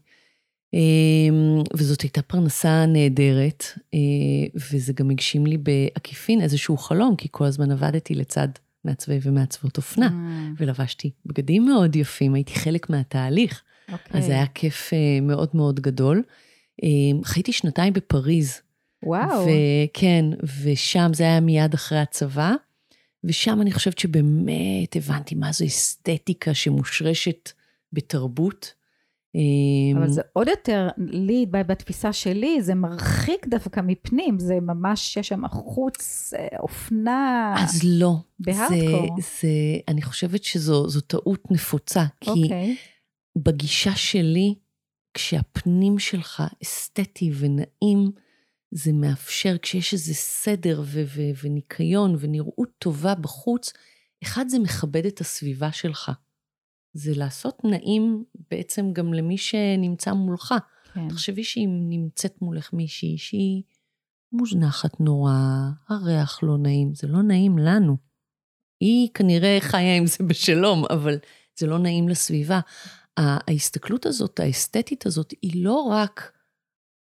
אמ, 0.75 1.63
וזאת 1.77 2.01
הייתה 2.01 2.23
פרנסה 2.23 2.87
נהדרת, 2.87 3.65
אה, 3.95 3.99
וזה 4.73 4.93
גם 4.93 5.11
הגשים 5.11 5.47
לי 5.47 5.59
בעקיפין 5.59 6.41
איזשהו 6.41 6.77
חלום, 6.77 7.17
כי 7.17 7.29
כל 7.31 7.45
הזמן 7.45 7.71
עבדתי 7.71 8.15
לצד 8.15 8.49
מעצבי 8.85 9.19
ומעצבות 9.23 9.77
אופנה, 9.77 10.09
mm. 10.09 10.57
ולבשתי 10.59 11.11
בגדים 11.27 11.67
מאוד 11.67 11.97
יפים, 11.97 12.35
הייתי 12.35 12.55
חלק 12.55 12.91
מהתהליך. 12.91 13.63
Okay. 13.89 13.93
אוקיי. 13.93 14.21
אז 14.21 14.29
היה 14.29 14.47
כיף 14.47 14.93
אה, 14.93 15.21
מאוד 15.23 15.49
מאוד 15.55 15.81
גדול. 15.81 16.23
חייתי 17.25 17.53
שנתיים 17.53 17.93
בפריז. 17.93 18.61
וואו. 19.03 19.47
וכן, 19.47 20.25
ושם 20.63 21.11
זה 21.15 21.25
היה 21.25 21.41
מיד 21.41 21.75
אחרי 21.75 21.99
הצבא, 21.99 22.55
ושם 23.25 23.61
אני 23.61 23.73
חושבת 23.73 23.99
שבאמת 23.99 24.97
הבנתי 24.97 25.35
מה 25.35 25.53
זו 25.53 25.67
אסתטיקה 25.67 26.55
שמושרשת 26.55 27.53
בתרבות. 27.93 28.76
אבל 29.95 30.03
אמ, 30.03 30.09
זה 30.09 30.23
עוד 30.33 30.49
יותר, 30.49 30.89
לי, 30.99 31.47
בתפיסה 31.51 32.13
שלי, 32.13 32.63
זה 32.63 32.75
מרחיק 32.75 33.47
דווקא 33.47 33.81
מפנים, 33.85 34.39
זה 34.39 34.55
ממש, 34.61 35.17
יש 35.17 35.29
שם 35.29 35.49
חוץ, 35.49 36.33
אה, 36.39 36.59
אופנה. 36.59 37.55
אז 37.59 37.81
לא. 37.85 38.17
בהארדקור. 38.41 39.17
זה, 39.21 39.29
זה, 39.41 39.49
אני 39.89 40.03
חושבת 40.03 40.45
שזו 40.45 41.01
טעות 41.07 41.51
נפוצה, 41.51 42.05
כי 42.21 42.31
okay. 42.31 42.43
אוקיי. 42.43 42.77
בגישה 43.37 43.97
שלי, 43.97 44.55
כשהפנים 45.15 45.99
שלך 45.99 46.43
אסתטי 46.63 47.31
ונעים, 47.39 48.11
זה 48.71 48.93
מאפשר, 48.93 49.57
כשיש 49.63 49.93
איזה 49.93 50.15
סדר 50.15 50.83
ו- 50.85 51.03
ו- 51.07 51.45
וניקיון 51.45 52.17
ונראות 52.19 52.69
טובה 52.79 53.15
בחוץ, 53.15 53.73
אחד, 54.23 54.49
זה 54.49 54.59
מכבד 54.59 55.07
את 55.07 55.21
הסביבה 55.21 55.73
שלך. 55.73 56.11
זה 56.97 57.13
לעשות 57.15 57.65
נעים 57.65 58.25
בעצם 58.51 58.93
גם 58.93 59.15
למי 59.15 59.39
שנמצא 59.39 60.13
מולך. 60.13 60.55
כן. 60.93 61.09
תחשבי 61.09 61.45
שאם 61.45 61.87
נמצאת 61.89 62.43
מולך 62.43 62.73
מישהי 62.73 63.19
שהיא 63.19 63.63
מוזנחת 64.33 65.01
נורא, 65.01 65.33
הריח 65.89 66.43
לא 66.43 66.59
נעים, 66.59 66.95
זה 66.95 67.07
לא 67.07 67.23
נעים 67.23 67.59
לנו. 67.59 67.97
היא 68.81 69.09
כנראה 69.15 69.59
חיה 69.61 69.97
עם 69.97 70.07
זה 70.07 70.25
בשלום, 70.25 70.85
אבל 70.91 71.19
זה 71.59 71.67
לא 71.67 71.79
נעים 71.79 72.09
לסביבה. 72.09 72.61
ההסתכלות 73.17 74.07
הזאת, 74.07 74.41
האסתטית 74.41 75.07
הזאת, 75.07 75.35
היא 75.43 75.65
לא 75.65 75.81
רק 75.81 76.33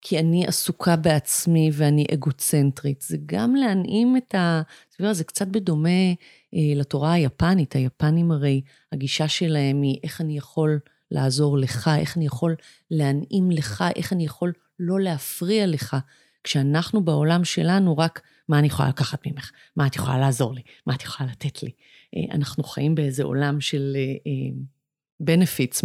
כי 0.03 0.19
אני 0.19 0.47
עסוקה 0.47 0.97
בעצמי 0.97 1.71
ואני 1.73 2.07
אגוצנטרית, 2.15 3.01
זה 3.01 3.17
גם 3.27 3.55
להנעים 3.55 4.17
את 4.17 4.35
הסביבה, 4.39 5.13
זה 5.13 5.25
קצת 5.25 5.49
בדומה 5.49 6.11
אה, 6.55 6.59
לתורה 6.77 7.13
היפנית. 7.13 7.77
היפנים 7.77 8.31
הרי, 8.31 8.61
הגישה 8.93 9.29
שלהם 9.29 9.83
היא 9.83 9.99
איך 10.05 10.21
אני 10.21 10.37
יכול 10.37 10.79
לעזור 11.11 11.59
לך, 11.59 11.91
איך 11.99 12.17
אני 12.17 12.27
יכול 12.27 12.57
להנעים 12.91 13.51
לך, 13.51 13.85
איך 13.97 14.13
אני 14.13 14.25
יכול 14.25 14.53
לא 14.79 15.01
להפריע 15.01 15.67
לך. 15.67 15.97
כשאנחנו 16.45 17.05
בעולם 17.05 17.45
שלנו 17.45 17.99
רק, 17.99 18.21
מה 18.49 18.59
אני 18.59 18.67
יכולה 18.67 18.89
לקחת 18.89 19.27
ממך? 19.27 19.51
מה 19.77 19.87
את 19.87 19.97
יכולה 19.97 20.19
לעזור 20.19 20.55
לי? 20.55 20.63
מה 20.87 20.95
את 20.95 21.03
יכולה 21.03 21.31
לתת 21.31 21.63
לי? 21.63 21.71
אה, 22.17 22.35
אנחנו 22.35 22.65
חיים 22.65 22.95
באיזה 22.95 23.25
עולם 23.25 23.61
של 23.61 23.97
benefits, 23.97 24.27
אה, 24.27 24.80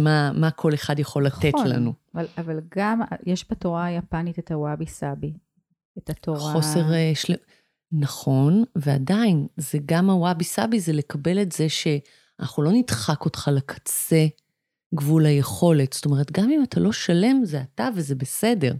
מה, 0.00 0.32
מה 0.32 0.50
כל 0.50 0.74
אחד 0.74 0.98
יכול 0.98 1.26
לתת 1.26 1.44
נכון, 1.54 1.66
לנו. 1.66 1.92
אבל, 2.14 2.26
אבל 2.38 2.60
גם 2.76 3.00
יש 3.26 3.46
בתורה 3.50 3.84
היפנית 3.84 4.38
את 4.38 4.50
ה 4.50 4.57
wabi 4.57 4.86
sabi, 4.86 5.32
את 5.98 6.10
התורה... 6.10 6.52
חוסר 6.52 6.84
שלם... 7.14 7.36
נכון, 7.92 8.64
ועדיין, 8.76 9.46
זה 9.56 9.78
גם 9.86 10.10
ה 10.10 10.17
wabi 10.17 10.44
sabi, 10.44 10.80
זה 10.80 10.92
לקבל 10.92 11.42
את 11.42 11.52
זה 11.52 11.68
שאנחנו 11.68 12.62
לא 12.62 12.72
נדחק 12.72 13.24
אותך 13.24 13.50
לקצה 13.54 14.26
גבול 14.94 15.26
היכולת. 15.26 15.92
זאת 15.92 16.04
אומרת, 16.04 16.32
גם 16.32 16.50
אם 16.50 16.62
אתה 16.62 16.80
לא 16.80 16.92
שלם, 16.92 17.44
זה 17.44 17.60
אתה 17.60 17.88
וזה 17.94 18.14
בסדר. 18.14 18.74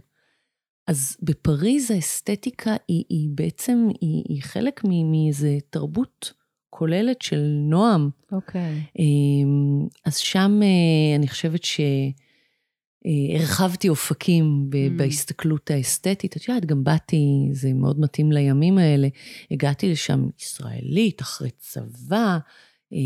אז 0.87 1.17
בפריז 1.21 1.91
האסתטיקה 1.91 2.75
היא, 2.87 3.03
היא 3.09 3.29
בעצם, 3.31 3.87
היא, 4.01 4.23
היא 4.29 4.43
חלק 4.43 4.81
מאיזה 4.83 5.57
תרבות 5.69 6.33
כוללת 6.77 7.21
של 7.21 7.41
נועם. 7.69 8.09
אוקיי. 8.31 8.61
Okay. 8.61 8.99
אמ, 8.99 9.87
אז 10.05 10.17
שם 10.17 10.59
אה, 10.63 11.15
אני 11.15 11.27
חושבת 11.27 11.63
ש... 11.63 11.79
אה, 13.05 13.89
אופקים 13.89 14.69
Mm. 14.71 14.97
בהסתכלות 14.97 15.71
האסתטית. 15.71 16.37
את 16.37 16.47
יודעת, 16.47 16.65
גם 16.65 16.83
באתי, 16.83 17.49
זה 17.51 17.73
מאוד 17.73 17.99
מתאים 17.99 18.31
לימים 18.31 18.77
האלה, 18.77 19.07
הגעתי 19.51 19.91
לשם 19.91 20.27
ישראלית, 20.39 21.21
אחרי 21.21 21.49
צבא, 21.57 22.37
אה, 22.93 22.97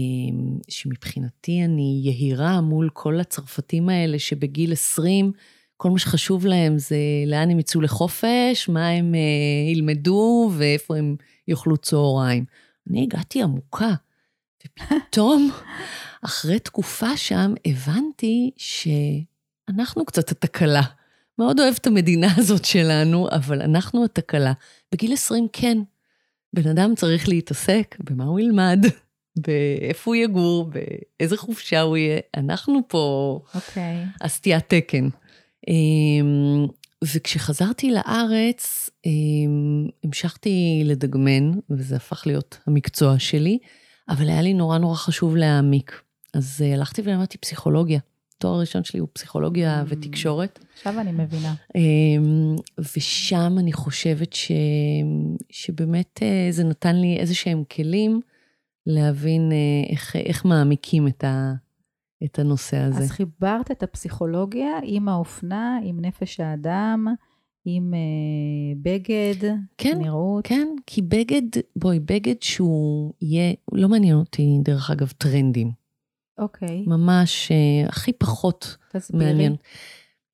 שמבחינתי 0.69 1.63
אני 1.65 2.01
יהירה 2.03 2.61
מול 2.61 2.89
כל 2.93 3.19
הצרפתים 3.19 3.89
האלה 3.89 4.19
שבגיל 4.19 4.71
20, 4.71 5.31
כל 5.77 5.89
מה 5.89 5.99
שחשוב 5.99 6.45
להם 6.45 6.77
זה 6.77 6.97
לאן 7.27 7.49
הם 7.49 7.59
יצאו 7.59 7.81
לחופש, 7.81 8.69
מה 8.69 8.89
הם 8.89 9.15
אה, 9.15 9.71
ילמדו 9.71 10.51
ואיפה 10.57 10.97
הם 10.97 11.15
יאכלו 11.47 11.77
צהריים. 11.77 12.45
אני 12.89 13.03
הגעתי 13.03 13.43
עמוקה, 13.43 13.93
ופתאום, 14.65 15.51
אחרי 16.21 16.59
תקופה 16.59 17.17
שם, 17.17 17.53
הבנתי 17.65 18.51
שאנחנו 18.57 20.05
קצת 20.05 20.31
התקלה. 20.31 20.81
מאוד 21.39 21.59
אוהב 21.59 21.75
את 21.79 21.88
המדינה 21.88 22.27
הזאת 22.38 22.65
שלנו, 22.65 23.27
אבל 23.31 23.61
אנחנו 23.61 24.05
התקלה. 24.05 24.53
בגיל 24.91 25.13
20 25.13 25.47
כן, 25.53 25.77
בן 26.53 26.67
אדם 26.67 26.95
צריך 26.95 27.29
להתעסק 27.29 27.95
במה 28.00 28.23
הוא 28.23 28.39
ילמד, 28.39 28.85
באיפה 29.35 30.11
הוא 30.11 30.15
יגור, 30.15 30.69
באיזה 31.19 31.38
חופשה 31.38 31.81
הוא 31.81 31.97
יהיה. 31.97 32.19
אנחנו 32.38 32.79
פה 32.88 33.39
אוקיי. 33.55 34.05
הסטיית 34.21 34.73
תקן. 34.73 35.07
וכשחזרתי 37.03 37.91
לארץ, 37.91 38.89
אמ, 39.05 39.88
המשכתי 40.03 40.81
לדגמן, 40.86 41.51
וזה 41.70 41.96
הפך 41.96 42.24
להיות 42.25 42.58
המקצוע 42.67 43.20
שלי, 43.20 43.58
אבל 44.10 44.29
היה 44.29 44.41
לי 44.41 44.53
נורא 44.53 44.77
נורא 44.77 44.96
חשוב 44.96 45.36
להעמיק. 45.36 46.01
אז 46.34 46.62
אה, 46.65 46.74
הלכתי 46.74 47.01
ולמדתי 47.05 47.38
פסיכולוגיה. 47.38 48.00
התואר 48.38 48.53
הראשון 48.53 48.84
שלי 48.84 49.00
הוא 49.00 49.08
פסיכולוגיה 49.13 49.81
Mm. 49.81 49.86
ותקשורת. 49.89 50.60
עכשיו 50.74 51.00
אני 51.00 51.12
מבינה. 51.12 51.53
אמ, 51.75 52.55
ושם 52.98 53.55
אני 53.60 53.74
חושבת 53.74 54.34
ש... 54.34 54.51
שבאמת 55.50 56.20
אה, 56.24 56.48
זה 56.51 56.63
נתן 56.63 56.96
לי 56.96 57.17
איזה 57.17 57.36
שהם 57.36 57.63
כלים 57.72 58.22
להבין 58.88 59.51
אה, 59.51 59.58
איך, 59.91 60.15
איך 60.15 60.46
מעמיקים 60.46 61.08
את, 61.08 61.24
ה... 61.24 61.53
את 62.23 62.39
הנושא 62.39 62.77
הזה. 62.77 63.03
אז 63.03 63.11
חיברת 63.11 63.71
את 63.71 63.83
הפסיכולוגיה 63.83 64.71
עם 64.83 65.09
האופנה, 65.09 65.79
עם 65.83 66.01
נפש 66.01 66.39
האדם, 66.39 67.07
עם 67.65 67.93
אה, 67.93 68.73
בגד, 68.81 69.49
כן, 69.77 69.97
נראות. 70.01 70.47
כן, 70.47 70.67
כי 70.85 71.01
בגד, 71.01 71.61
בואי, 71.75 71.99
בגד 71.99 72.41
שהוא 72.41 73.13
יהיה, 73.21 73.53
לא 73.71 73.89
מעניין 73.89 74.15
אותי, 74.15 74.57
דרך 74.63 74.91
אגב, 74.91 75.11
טרנדים. 75.17 75.71
אוקיי, 76.37 76.83
ממש 76.87 77.51
אה, 77.51 77.87
הכי 77.89 78.13
פחות 78.13 78.77
תסבירי. 78.91 79.25
מעניין. 79.25 79.55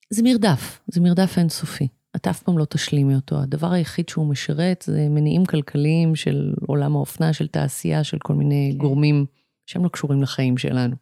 זה 0.09 0.23
מרדף, 0.23 0.81
זה 0.87 1.01
מרדף 1.01 1.37
אינסופי. 1.37 1.87
את 2.15 2.27
אף 2.27 2.43
פעם 2.43 2.57
לא 2.57 2.65
תשלימי 2.65 3.15
אותו. 3.15 3.39
הדבר 3.39 3.71
היחיד 3.71 4.09
שהוא 4.09 4.27
משרת 4.27 4.83
זה 4.87 5.07
מניעים 5.09 5.45
כלכליים 5.45 6.15
של 6.15 6.53
עולם 6.67 6.95
האופנה, 6.95 7.33
של 7.33 7.47
תעשייה, 7.47 8.03
של 8.03 8.17
כל 8.19 8.33
מיני 8.33 8.69
כן. 8.71 8.77
גורמים 8.77 9.25
שהם 9.65 9.83
לא 9.83 9.89
קשורים 9.89 10.21
לחיים 10.21 10.57
שלנו. 10.57 10.95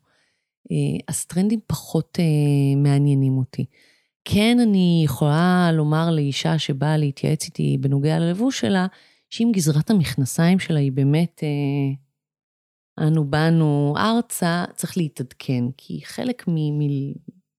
אה, 0.71 0.99
אז 1.07 1.25
טרנדים 1.25 1.59
פחות 1.67 2.19
אה, 2.19 2.81
מעניינים 2.81 3.37
אותי. 3.37 3.65
כן, 4.25 4.57
אני 4.61 5.01
יכולה 5.05 5.71
לומר 5.73 6.11
לאישה 6.11 6.59
שבאה 6.59 6.97
להתייעץ 6.97 7.45
איתי 7.45 7.77
בנוגע 7.79 8.19
ללבוש 8.19 8.59
שלה, 8.59 8.87
שאם 9.29 9.51
גזרת 9.53 9.89
המכנסיים 9.89 10.59
שלה 10.59 10.79
היא 10.79 10.91
באמת 10.91 11.43
אה, 11.43 11.95
אנו 13.07 13.25
באנו 13.25 13.93
ארצה, 13.97 14.65
צריך 14.75 14.97
להתעדכן, 14.97 15.63
כי 15.77 16.01
חלק 16.03 16.47
מ... 16.47 16.79
מ 16.79 17.13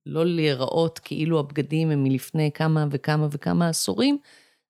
לא 0.07 0.27
להיראות 0.27 0.99
כאילו 0.99 1.39
הבגדים 1.39 1.91
הם 1.91 2.03
מלפני 2.03 2.51
כמה 2.55 2.87
וכמה 2.91 3.29
וכמה 3.31 3.69
עשורים, 3.69 4.19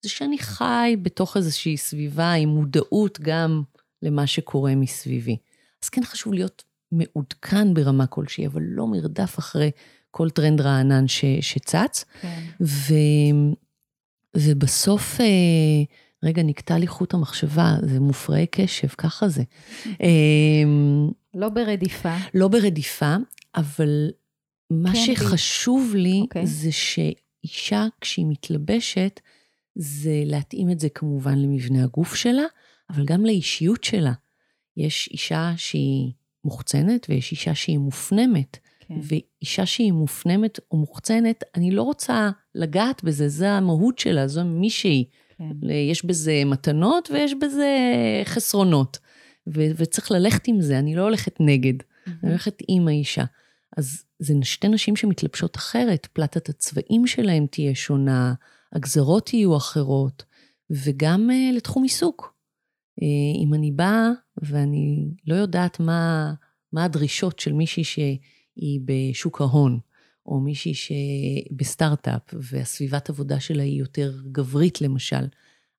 זה 0.03 0.09
שאני 0.09 0.39
חי 0.39 0.97
בתוך 1.03 1.37
איזושהי 1.37 1.77
סביבה 1.77 2.33
עם 2.33 2.49
מודעות 2.49 3.21
גם 3.21 3.63
למה 4.03 4.27
שקורה 4.27 4.75
מסביבי. 4.75 5.37
אז 5.85 5.89
כן 5.89 6.05
חשוב 6.05 6.33
להיות 6.33 6.65
מעודכן 6.99 7.75
ברמה 7.75 8.07
כלשהי, 8.07 8.47
אבל 8.47 8.63
לא 8.63 8.87
מרדף 8.87 9.39
אחרי 9.39 9.71
כל 10.11 10.31
טרנד 10.31 10.61
רענן 10.61 11.09
ש, 11.09 11.25
שצץ. 11.41 12.05
כן. 12.21 12.43
ו, 12.61 12.95
ובסוף, 14.37 15.21
אה, 15.21 15.27
רגע, 16.25 16.43
נקטע 16.43 16.79
לי 16.79 16.87
חוט 16.87 17.15
המחשבה, 17.15 17.77
זה 17.83 18.01
מופרעי 18.01 18.47
קשב, 18.51 18.89
ככה 18.89 19.29
זה. 19.29 19.43
אה, 20.03 20.65
לא 21.35 21.49
ברדיפה. 21.49 22.17
לא 22.35 22.49
ברדיפה, 22.49 23.17
אבל 23.57 24.11
מה 24.71 24.93
כן, 24.93 25.15
שחשוב 25.15 25.95
לי 25.95 26.21
אוקיי. 26.23 26.47
זה 26.47 26.71
שאישה, 26.73 27.87
כשהיא 28.01 28.27
מתלבשת, 28.29 29.21
זה 29.75 30.23
להתאים 30.25 30.71
את 30.71 30.81
זה 30.81 30.89
כמובן 30.89 31.39
למבנה 31.39 31.85
הגוף 31.85 32.15
שלה, 32.15 32.45
אבל 32.91 33.05
גם 33.05 33.27
לאישיות 33.27 33.85
שלה. 33.85 34.13
יש 34.77 35.09
אישה 35.13 35.53
שהיא 35.57 36.13
מוחצנת 36.47 37.07
ויש 37.09 37.33
אישה 37.33 37.55
שהיא 37.55 37.79
מופנמת. 37.79 38.59
כן. 38.89 38.95
ואישה 39.03 39.67
שהיא 39.67 39.93
מופנמת 39.93 40.59
או 40.71 40.77
מוחצנת, 40.77 41.45
אני 41.55 41.71
לא 41.71 41.83
רוצה 41.83 42.31
לגעת 42.55 43.05
בזה, 43.05 43.29
זה 43.29 43.51
המהות 43.51 43.99
שלה, 43.99 44.29
זו 44.29 44.45
מי 44.45 44.71
שהיא. 44.71 45.05
כן. 45.39 45.69
יש 45.91 46.05
בזה 46.05 46.43
מתנות 46.47 47.09
ויש 47.13 47.35
בזה 47.35 47.69
חסרונות. 48.25 48.99
ו- 49.55 49.71
וצריך 49.77 50.11
ללכת 50.11 50.49
עם 50.49 50.61
זה, 50.61 50.79
אני 50.79 50.97
לא 50.97 51.03
הולכת 51.03 51.37
נגד, 51.41 51.75
אני 52.07 52.31
הולכת 52.31 52.59
עם 52.69 52.89
האישה. 52.89 53.25
אז 53.77 54.03
זה 54.19 54.35
שתי 54.43 54.69
נשים 54.69 54.97
שמתלבשות 54.97 55.57
אחרת, 55.57 56.07
פלטת 56.13 56.49
הצבעים 56.49 57.07
שלהן 57.07 57.47
תהיה 57.51 57.75
שונה, 57.75 58.35
הגזרות 58.73 59.35
יהיו 59.35 59.57
אחרות, 59.57 60.25
וגם 60.71 61.31
uh, 61.31 61.57
לתחום 61.57 61.83
עיסוק. 61.83 62.36
Uh, 63.01 63.45
אם 63.45 63.55
אני 63.55 63.73
באה 63.73 64.11
ואני 64.37 65.09
לא 65.27 65.35
יודעת 65.35 65.81
מה, 65.81 66.33
מה 66.73 66.85
הדרישות 66.85 67.39
של 67.39 67.53
מישהי 67.53 67.85
שהיא 67.85 68.81
בשוק 68.85 69.41
ההון, 69.41 69.79
או 70.27 70.41
מישהי 70.41 70.73
שבסטארט-אפ, 70.75 72.35
והסביבת 72.53 73.11
עבודה 73.11 73.41
שלה 73.41 73.63
היא 73.63 73.81
יותר 73.81 74.13
גברית 74.33 74.81
למשל, 74.81 75.27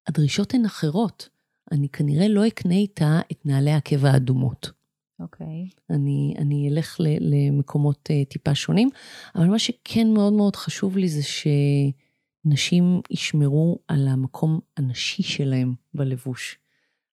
הדרישות 0.08 0.54
הן 0.54 0.66
אחרות. 0.66 1.30
אני 1.72 1.90
כנראה 1.90 2.28
לא 2.28 2.48
אקנה 2.48 2.76
איתה 2.76 3.20
את 3.32 3.46
נעלי 3.46 3.72
העקב 3.72 4.06
האדומות. 4.06 4.72
אוקיי. 5.20 5.70
אני, 5.90 6.34
אני 6.38 6.70
אלך 6.70 6.98
ל, 7.00 7.08
למקומות 7.20 8.10
uh, 8.12 8.30
טיפה 8.30 8.56
שונים, 8.56 8.90
אבל 9.36 9.46
מה 9.46 9.60
שכן 9.60 10.08
מאוד 10.14 10.34
מאוד 10.34 10.56
חשוב 10.56 10.98
לי 10.98 11.08
זה 11.10 11.22
שנשים 11.24 13.02
ישמרו 13.12 13.80
על 13.88 14.08
המקום 14.08 14.60
הנשי 14.78 15.24
שלהם 15.24 15.74
בלבוש. 15.94 16.60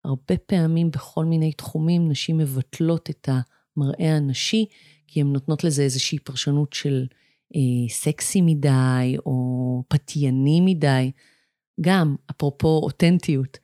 הרבה 0.05 0.37
פעמים 0.47 0.90
בכל 0.90 1.25
מיני 1.25 1.53
תחומים 1.53 2.09
נשים 2.09 2.38
מבטלות 2.38 3.11
את 3.11 3.29
המראה 3.29 4.17
הנשי, 4.17 4.67
כי 5.07 5.21
הן 5.21 5.33
נותנות 5.33 5.64
לזה 5.64 5.83
איזושהי 5.83 6.19
פרשנות 6.19 6.73
של 6.73 7.07
אה, 7.57 7.88
סקסי 7.88 8.40
מדי 8.40 9.17
או 9.27 9.83
פתייני 9.88 10.61
מדי. 10.61 11.11
גם, 11.81 12.17
אפרופו 12.31 12.81
אותנטיות, 12.83 13.59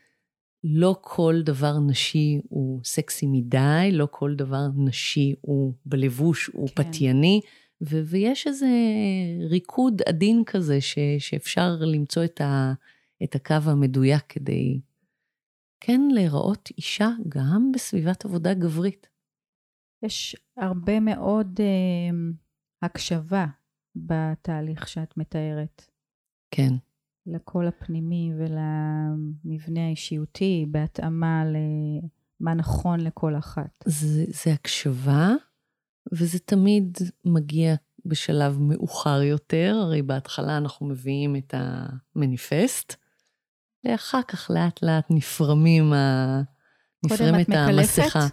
לא 0.64 0.96
כל 1.00 1.40
דבר 1.44 1.79
נשי 1.79 2.40
הוא 2.48 2.81
סקסי 2.85 3.26
מדי, 3.26 3.90
לא 3.92 4.09
כל 4.11 4.35
דבר 4.35 4.66
נשי 4.76 5.35
הוא 5.40 5.74
בלבוש, 5.85 6.46
הוא 6.53 6.68
כן. 6.68 6.83
פתייני, 6.83 7.40
ו- 7.83 8.03
ויש 8.07 8.46
איזה 8.46 8.68
ריקוד 9.50 10.03
עדין 10.07 10.42
כזה 10.46 10.81
ש- 10.81 10.98
שאפשר 11.18 11.76
למצוא 11.81 12.24
את, 12.24 12.40
ה- 12.40 12.72
את 13.22 13.35
הקו 13.35 13.55
המדויק 13.64 14.22
כדי 14.29 14.81
כן 15.80 16.00
להיראות 16.10 16.68
אישה 16.76 17.08
גם 17.28 17.72
בסביבת 17.74 18.24
עבודה 18.24 18.54
גברית. 18.54 19.06
יש 20.02 20.36
הרבה 20.56 21.00
מאוד 21.00 21.60
אה, 21.60 22.16
הקשבה 22.82 23.46
בתהליך 23.96 24.88
שאת 24.88 25.16
מתארת. 25.16 25.86
כן, 26.50 26.74
לקול 27.26 27.66
הפנימי 27.68 28.32
ולמבנה 28.38 29.86
האישיותי, 29.86 30.66
בהתאמה 30.70 31.44
למה 32.40 32.54
נכון 32.54 33.00
לכל 33.00 33.36
אחת. 33.38 33.84
זה, 33.86 34.24
זה 34.28 34.52
הקשבה, 34.52 35.28
וזה 36.12 36.38
תמיד 36.38 36.98
מגיע 37.24 37.74
בשלב 38.04 38.58
מאוחר 38.60 39.22
יותר, 39.22 39.76
הרי 39.82 40.02
בהתחלה 40.02 40.56
אנחנו 40.56 40.86
מביאים 40.86 41.36
את 41.36 41.54
המניפסט, 41.56 42.96
ואחר 43.84 44.22
כך 44.28 44.50
לאט 44.54 44.82
לאט 44.82 45.06
נפרמים 45.10 45.92
ה... 45.92 46.42
נפרמת? 47.04 47.46
המסכה. 47.50 48.26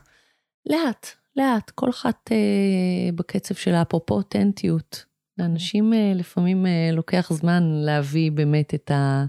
לאט, 0.66 1.08
לאט, 1.36 1.70
כל 1.70 1.90
אחת 1.90 2.32
אה, 2.32 3.10
בקצב 3.16 3.56
שלה, 3.56 3.82
אפרופו 3.82 4.16
אותנטיות. 4.16 5.06
לאנשים 5.38 5.94
אה, 5.94 6.14
לפעמים 6.16 6.66
אה, 6.66 6.90
לוקח 6.94 7.34
זמן 7.34 7.64
להביא 7.64 8.32
באמת 8.32 8.74
את, 8.74 8.92
ה, 8.92 9.26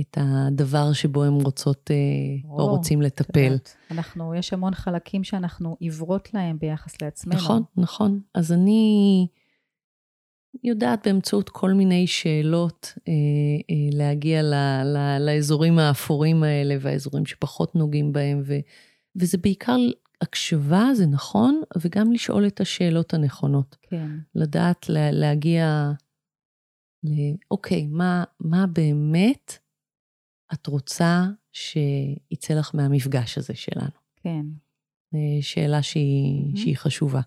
את 0.00 0.18
הדבר 0.20 0.92
שבו 0.92 1.24
הם 1.24 1.34
רוצות 1.34 1.90
אה, 1.90 2.50
או 2.50 2.60
או, 2.60 2.66
רוצים 2.66 3.02
לטפל. 3.02 3.40
יודעת, 3.40 3.76
אנחנו, 3.90 4.34
יש 4.34 4.52
המון 4.52 4.74
חלקים 4.74 5.24
שאנחנו 5.24 5.76
עיוורות 5.80 6.34
להם 6.34 6.58
ביחס 6.58 7.02
לעצמנו. 7.02 7.36
נכון, 7.36 7.62
נכון. 7.76 8.20
אז 8.34 8.52
אני 8.52 9.26
יודעת 10.64 11.06
באמצעות 11.06 11.48
כל 11.48 11.72
מיני 11.72 12.06
שאלות 12.06 12.92
אה, 13.08 13.12
אה, 13.70 13.98
להגיע 13.98 14.42
ל, 14.42 14.54
ל, 14.84 15.18
לאזורים 15.26 15.78
האפורים 15.78 16.42
האלה 16.42 16.76
והאזורים 16.80 17.26
שפחות 17.26 17.74
נוגעים 17.74 18.12
בהם, 18.12 18.42
ו, 18.46 18.54
וזה 19.16 19.38
בעיקר 19.38 19.76
הקשבה, 20.20 20.88
זה 20.94 21.06
נכון, 21.06 21.62
וגם 21.80 22.12
לשאול 22.12 22.46
את 22.46 22.60
השאלות 22.60 23.14
הנכונות. 23.14 23.76
כן. 23.82 24.10
לדעת 24.34 24.88
לה, 24.88 25.10
להגיע 25.10 25.92
ל... 27.04 27.10
אוקיי, 27.50 27.86
מה, 27.86 28.24
מה 28.40 28.66
באמת 28.66 29.58
את 30.52 30.66
רוצה 30.66 31.26
שיצא 31.52 32.54
לך 32.54 32.70
מהמפגש 32.74 33.38
הזה 33.38 33.54
שלנו? 33.54 33.90
כן. 34.16 34.46
אה, 35.14 35.42
שאלה 35.42 35.82
שהיא, 35.82 36.54
mm-hmm. 36.54 36.58
שהיא 36.58 36.76
חשובה. 36.76 37.20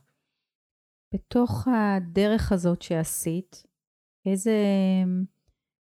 בתוך 1.14 1.68
הדרך 1.68 2.52
הזאת 2.52 2.82
שעשית, 2.82 3.64
איזה 4.26 4.56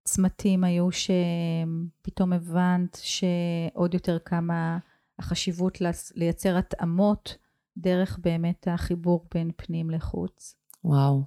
צמתים 0.05 0.65
היו 0.65 0.89
שפתאום 0.93 2.33
הבנת 2.33 2.99
שעוד 3.03 3.95
יותר 3.95 4.19
כמה 4.25 4.79
החשיבות 5.19 5.79
לייצר 6.15 6.57
התאמות 6.57 7.37
דרך 7.77 8.19
באמת 8.23 8.69
החיבור 8.71 9.27
בין 9.35 9.51
פנים 9.57 9.91
לחוץ? 9.91 10.57
וואו. 10.85 11.23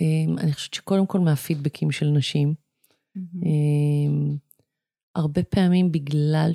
אמ, 0.00 0.38
אני 0.38 0.52
חושבת 0.52 0.74
שקודם 0.74 1.06
כל 1.06 1.20
מהפידבקים 1.20 1.90
של 1.90 2.06
נשים. 2.06 2.54
Mm-hmm. 3.18 3.46
הרבה 5.14 5.42
פעמים 5.42 5.92
בגלל 5.92 6.50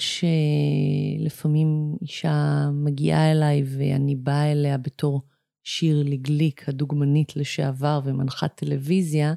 שלפעמים 1.20 1.96
אישה 2.02 2.70
מגיעה 2.74 3.32
אליי 3.32 3.64
ואני 3.66 4.16
באה 4.16 4.52
אליה 4.52 4.78
בתור 4.78 5.22
שירלי 5.64 6.18
גליק, 6.18 6.70
הדוגמנית 6.70 7.36
לשעבר 7.36 8.02
ומנחת 8.06 8.56
טלוויזיה, 8.56 9.34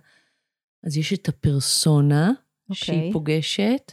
אז 0.84 0.96
יש 0.96 1.12
את 1.12 1.28
הפרסונה 1.28 2.30
okay. 2.70 2.74
שהיא 2.74 2.96
אוקיי. 2.96 3.12
פוגשת, 3.12 3.92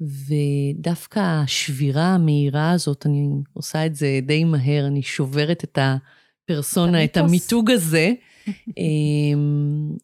ודווקא 0.00 1.20
השבירה 1.20 2.14
המהירה 2.14 2.70
הזאת, 2.70 3.06
אני 3.06 3.28
עושה 3.52 3.86
את 3.86 3.94
זה 3.94 4.20
די 4.22 4.44
מהר, 4.44 4.86
אני 4.86 5.02
שוברת 5.02 5.64
את 5.64 5.78
הפרסונה, 5.78 7.04
את 7.04 7.16
המיתוג 7.16 7.70
הזה. 7.70 8.12
אמ, 8.78 9.96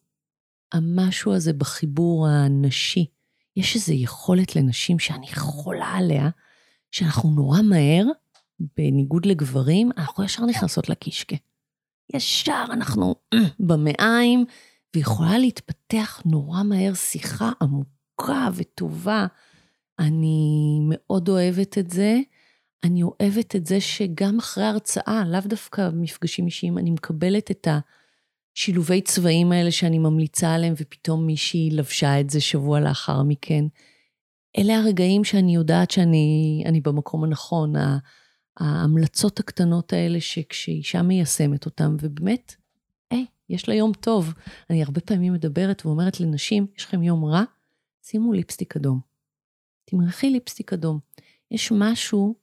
המשהו 0.73 1.33
הזה 1.33 1.53
בחיבור 1.53 2.27
הנשי, 2.27 3.05
יש 3.55 3.75
איזו 3.75 3.93
יכולת 3.93 4.55
לנשים 4.55 4.99
שאני 4.99 5.27
חולה 5.33 5.85
עליה, 5.85 6.29
שאנחנו 6.91 7.31
נורא 7.31 7.61
מהר, 7.61 8.05
בניגוד 8.77 9.25
לגברים, 9.25 9.89
אנחנו 9.97 10.23
ישר 10.23 10.45
נכנסות 10.45 10.89
לקישקע. 10.89 11.35
ישר 12.15 12.65
אנחנו 12.71 13.15
במעיים, 13.59 14.45
ויכולה 14.95 15.37
להתפתח 15.37 16.21
נורא 16.25 16.63
מהר 16.63 16.93
שיחה 16.93 17.51
עמוקה 17.61 18.49
וטובה. 18.55 19.27
אני 19.99 20.79
מאוד 20.89 21.29
אוהבת 21.29 21.77
את 21.77 21.89
זה. 21.89 22.19
אני 22.83 23.03
אוהבת 23.03 23.55
את 23.55 23.65
זה 23.65 23.81
שגם 23.81 24.39
אחרי 24.39 24.63
הרצאה, 24.63 25.23
לאו 25.27 25.39
דווקא 25.45 25.89
מפגשים 25.93 26.45
אישיים, 26.45 26.77
אני 26.77 26.91
מקבלת 26.91 27.51
את 27.51 27.67
השילובי 28.55 29.01
צבעים 29.01 29.51
האלה 29.51 29.71
שאני 29.71 29.99
ממליצה 29.99 30.53
עליהם, 30.53 30.73
ופתאום 30.77 31.25
מישהי 31.25 31.69
לבשה 31.71 32.19
את 32.19 32.29
זה 32.29 32.41
שבוע 32.41 32.79
לאחר 32.79 33.23
מכן. 33.23 33.65
אלה 34.57 34.77
הרגעים 34.77 35.23
שאני 35.23 35.55
יודעת 35.55 35.91
שאני 35.91 36.81
במקום 36.83 37.23
הנכון, 37.23 37.73
ההמלצות 38.59 39.39
הקטנות 39.39 39.93
האלה 39.93 40.21
שכשאישה 40.21 41.01
מיישמת 41.01 41.65
אותן, 41.65 41.95
ובאמת, 42.01 42.55
היי, 43.11 43.25
יש 43.49 43.69
לה 43.69 43.75
יום 43.75 43.91
טוב. 43.93 44.33
אני 44.69 44.83
הרבה 44.83 45.01
פעמים 45.01 45.33
מדברת 45.33 45.85
ואומרת 45.85 46.19
לנשים, 46.19 46.67
יש 46.77 46.85
לכם 46.85 47.03
יום 47.03 47.25
רע? 47.25 47.43
שימו 48.03 48.33
ליפסטיק 48.33 48.75
אדום. 48.77 48.99
תמרחי 49.85 50.29
ליפסטיק 50.29 50.73
אדום. 50.73 50.99
יש 51.51 51.71
משהו 51.71 52.35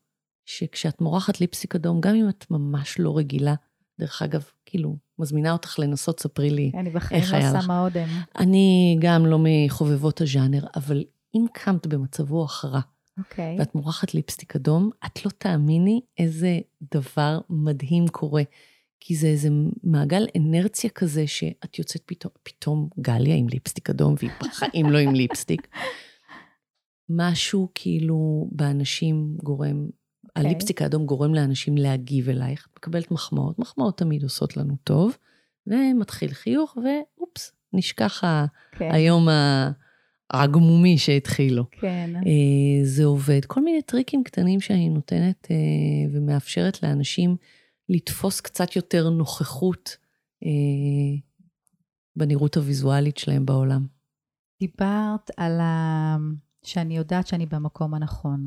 שכשאת 0.46 1.00
מורחת 1.00 1.40
ליפסטיק 1.40 1.74
אדום, 1.74 2.00
גם 2.00 2.14
אם 2.14 2.28
את 2.28 2.46
ממש 2.50 2.98
לא 2.98 3.18
רגילה, 3.18 3.54
דרך 4.00 4.22
אגב, 4.22 4.44
כאילו, 4.66 4.96
מזמינה 5.18 5.52
אותך 5.52 5.78
לנסות, 5.78 6.20
ספרי 6.20 6.50
לי 6.50 6.72
איך 6.74 6.74
היה 6.74 6.82
לך. 6.94 7.12
אני 7.12 7.20
בחיים 7.30 7.54
לא 7.54 7.60
שמה 7.60 7.80
אודם. 7.80 8.08
אני 8.38 8.96
גם 9.00 9.26
לא 9.26 9.38
מחובבות 9.40 10.20
הז'אנר, 10.20 10.64
אבל 10.76 11.04
אם 11.34 11.46
קמת 11.52 11.86
במצבו 11.86 12.46
רע, 12.64 12.80
אוקיי. 13.18 13.56
Okay. 13.56 13.60
ואת 13.60 13.74
מורחת 13.74 14.14
ליפסטיק 14.14 14.56
אדום, 14.56 14.90
את 15.06 15.24
לא 15.24 15.30
תאמיני 15.38 16.00
איזה 16.18 16.58
דבר 16.94 17.40
מדהים 17.50 18.08
קורה. 18.08 18.42
כי 19.06 19.16
זה 19.16 19.26
איזה 19.26 19.48
מעגל 19.82 20.26
אנרציה 20.36 20.90
כזה 20.90 21.26
שאת 21.26 21.78
יוצאת 21.78 22.02
פתאום, 22.06 22.32
פתאום 22.42 22.88
גליה 23.00 23.36
עם 23.36 23.48
ליפסטיק 23.48 23.90
אדום, 23.90 24.14
והיא 24.18 24.30
בחיים 24.40 24.90
לא 24.90 24.98
עם 24.98 25.14
ליפסטיק. 25.14 25.68
משהו 27.08 27.68
כאילו 27.74 28.48
באנשים 28.52 29.36
גורם, 29.42 29.86
okay. 29.86 30.28
אוקיי. 30.28 30.50
הליפסטיק 30.50 30.82
האדום 30.82 31.06
גורם 31.06 31.34
לאנשים 31.34 31.76
להגיב 31.76 32.28
אלייך. 32.28 32.66
את 32.72 32.76
מקבלת 32.76 33.10
מחמאות, 33.10 33.58
מחמאות 33.58 33.98
תמיד 33.98 34.22
עושות 34.22 34.56
לנו 34.56 34.76
טוב, 34.84 35.16
ומתחיל 35.66 36.30
חיוך, 36.30 36.76
ואופס, 36.76 37.52
נשכח 37.72 38.24
okay. 38.24 38.78
כן. 38.78 38.88
היום 38.92 39.28
ה... 39.28 39.70
הגמומי 40.32 40.98
שהתחיל 40.98 41.54
לו. 41.54 41.64
כן. 41.70 42.10
אה, 42.16 42.84
זה 42.84 43.04
עובד. 43.04 43.44
כל 43.44 43.64
מיני 43.64 43.82
טריקים 43.82 44.24
קטנים 44.24 44.60
שאני 44.60 44.88
נותנת 44.88 45.48
אה, 45.50 45.56
ומאפשרת 46.12 46.82
לאנשים 46.82 47.36
לתפוס 47.88 48.40
קצת 48.40 48.76
יותר 48.76 49.10
נוכחות 49.10 49.96
אה, 50.44 51.20
בנראות 52.16 52.56
הוויזואלית 52.56 53.16
שלהם 53.16 53.46
בעולם. 53.46 53.86
דיברת 54.60 55.30
על 55.36 55.60
ה... 55.60 56.16
שאני 56.64 56.96
יודעת 56.96 57.26
שאני 57.26 57.46
במקום 57.46 57.94
הנכון. 57.94 58.44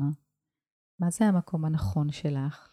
מה 1.00 1.10
זה 1.10 1.24
המקום 1.24 1.64
הנכון 1.64 2.12
שלך? 2.12 2.68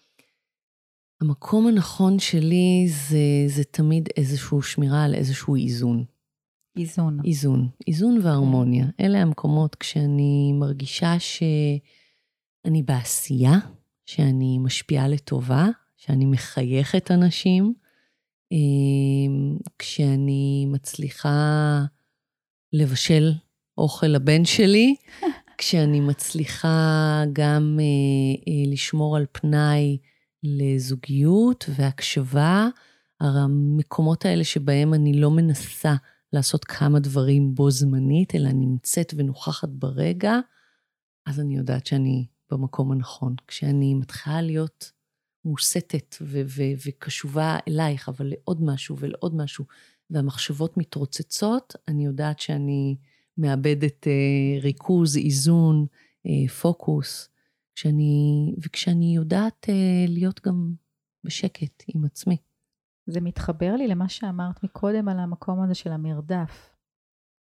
המקום 1.22 1.68
הנכון 1.68 2.20
שלי 2.20 2.88
זה, 2.88 3.18
זה 3.48 3.64
תמיד 3.64 4.10
איזושהי 4.18 4.62
שמירה 4.62 5.04
על 5.04 5.14
איזשהו 5.14 5.56
איזון. 5.56 6.06
איזון. 6.78 7.20
איזון. 7.26 7.70
איזון 7.88 8.20
והרמוניה. 8.24 8.86
אלה 9.00 9.22
המקומות 9.22 9.76
כשאני 9.76 10.54
מרגישה 10.54 11.16
שאני 11.20 12.84
בעשייה, 12.84 13.54
שאני 14.06 14.58
משפיעה 14.58 15.08
לטובה, 15.08 15.68
שאני 15.98 16.26
מחייכת 16.26 17.12
אנשים, 17.12 17.74
אמ, 18.52 19.58
כשאני 19.80 20.66
מצליחה 20.66 21.82
לבשל 22.74 23.32
אוכל 23.78 24.08
לבן 24.08 24.46
שלי, 24.46 24.96
כשאני 25.58 26.00
מצליחה 26.00 27.24
גם 27.34 27.80
אה, 27.80 27.84
אה, 28.48 28.72
לשמור 28.72 29.18
על 29.18 29.26
פנאי 29.32 29.98
לזוגיות 30.44 31.66
והקשבה, 31.76 32.68
המקומות 33.22 34.26
האלה 34.26 34.44
שבהם 34.44 34.94
אני 34.94 35.14
לא 35.14 35.32
מנסה 35.32 35.96
לעשות 36.36 36.66
כמה 36.66 37.00
דברים 37.00 37.56
בו 37.56 37.72
זמנית, 37.72 38.36
אלא 38.36 38.50
נמצאת 38.50 39.14
ונוכחת 39.18 39.70
ברגע, 39.70 40.40
אז 41.26 41.40
אני 41.40 41.58
יודעת 41.58 41.86
שאני 41.86 42.28
במקום 42.52 42.92
הנכון. 42.92 43.36
כשאני 43.48 43.94
מתחילה 43.94 44.42
להיות 44.42 44.92
מוסתת 45.46 46.16
ו- 46.22 46.42
ו- 46.46 46.88
וקשובה 46.88 47.58
אלייך, 47.68 48.10
אבל 48.10 48.28
לעוד 48.28 48.64
משהו 48.64 48.98
ולעוד 49.00 49.36
משהו, 49.36 49.66
והמחשבות 50.10 50.78
מתרוצצות, 50.78 51.76
אני 51.88 52.06
יודעת 52.06 52.40
שאני 52.40 52.96
מאבדת 53.38 54.08
אה, 54.08 54.60
ריכוז, 54.62 55.18
איזון, 55.18 55.86
אה, 56.26 56.48
פוקוס, 56.62 57.30
כשאני, 57.76 58.54
וכשאני 58.64 59.16
יודעת 59.16 59.66
אה, 59.70 60.06
להיות 60.08 60.42
גם 60.46 60.74
בשקט 61.24 61.84
עם 61.88 62.06
עצמי. 62.06 62.38
זה 63.08 63.22
מתחבר 63.22 63.76
לי 63.76 63.88
למה 63.88 64.10
שאמרת 64.10 64.64
מקודם 64.64 65.10
על 65.10 65.20
המקום 65.20 65.62
הזה 65.62 65.74
של 65.76 65.92
המרדף. 65.92 66.76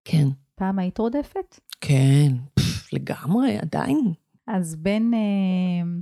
כן. 0.04 0.28
פעם 0.54 0.78
היית 0.78 0.98
רודפת? 0.98 1.60
כן, 1.80 2.32
פף, 2.54 2.92
לגמרי, 2.92 3.58
עדיין. 3.58 4.12
אז 4.46 4.76
בין 4.76 5.14
אה, 5.14 6.00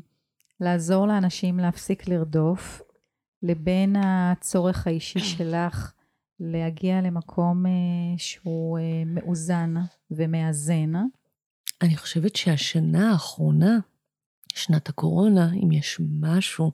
לעזור 0.61 1.07
לאנשים 1.07 1.59
להפסיק 1.59 2.09
לרדוף, 2.09 2.83
לבין 3.42 3.96
הצורך 3.96 4.87
האישי 4.87 5.20
שלך 5.37 5.92
להגיע 6.40 7.01
למקום 7.01 7.66
אה, 7.66 7.70
שהוא 8.16 8.79
אה, 8.79 9.03
מאוזן 9.07 9.75
ומאזן. 10.11 10.92
אני 11.83 11.96
חושבת 11.96 12.37
שהשנה 12.37 13.12
האחרונה, 13.12 13.79
שנת 14.55 14.88
הקורונה, 14.88 15.53
אם 15.55 15.72
יש 15.72 16.01
משהו 16.20 16.72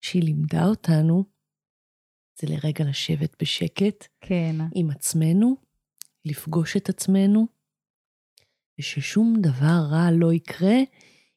שהיא 0.00 0.22
לימדה 0.22 0.64
אותנו, 0.64 1.24
זה 2.40 2.46
לרגע 2.46 2.84
לשבת 2.84 3.42
בשקט. 3.42 4.06
כן. 4.20 4.56
עם 4.74 4.90
עצמנו, 4.90 5.56
לפגוש 6.24 6.76
את 6.76 6.88
עצמנו, 6.88 7.46
וששום 8.78 9.34
דבר 9.40 9.86
רע 9.90 10.10
לא 10.12 10.32
יקרה 10.32 10.76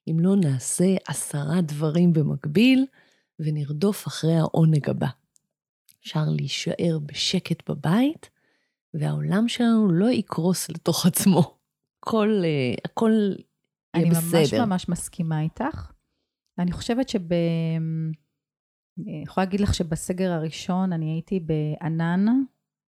אם 0.08 0.20
לא 0.20 0.36
נעשה 0.36 0.96
עשרה 1.08 1.62
דברים 1.62 2.14
במקביל 2.14 2.86
ונרדוף 3.40 4.08
אחרי 4.08 4.36
העונג 4.36 4.90
הבא. 4.90 5.08
אפשר 6.02 6.24
להישאר 6.38 7.00
בשקט 7.06 7.70
בבית 7.70 8.30
והעולם 8.94 9.48
שלנו 9.48 9.92
לא 9.92 10.10
יקרוס 10.10 10.70
לתוך 10.70 11.06
עצמו. 11.06 11.58
הכל, 12.04 12.42
אה, 12.44 12.76
הכל 12.86 13.12
יהיה 13.96 14.06
אני 14.08 14.10
בסדר. 14.10 14.40
ממש 14.40 14.54
ממש 14.54 14.90
מסכימה 14.90 15.42
איתך. 15.42 15.92
אני 16.60 16.72
חושבת 16.72 17.10
שב... 17.10 17.22
אני 19.00 19.24
יכולה 19.24 19.46
להגיד 19.46 19.60
לך 19.60 19.74
שבסגר 19.74 20.32
הראשון 20.32 20.94
אני 20.94 21.12
הייתי 21.12 21.40
בענן, 21.40 22.26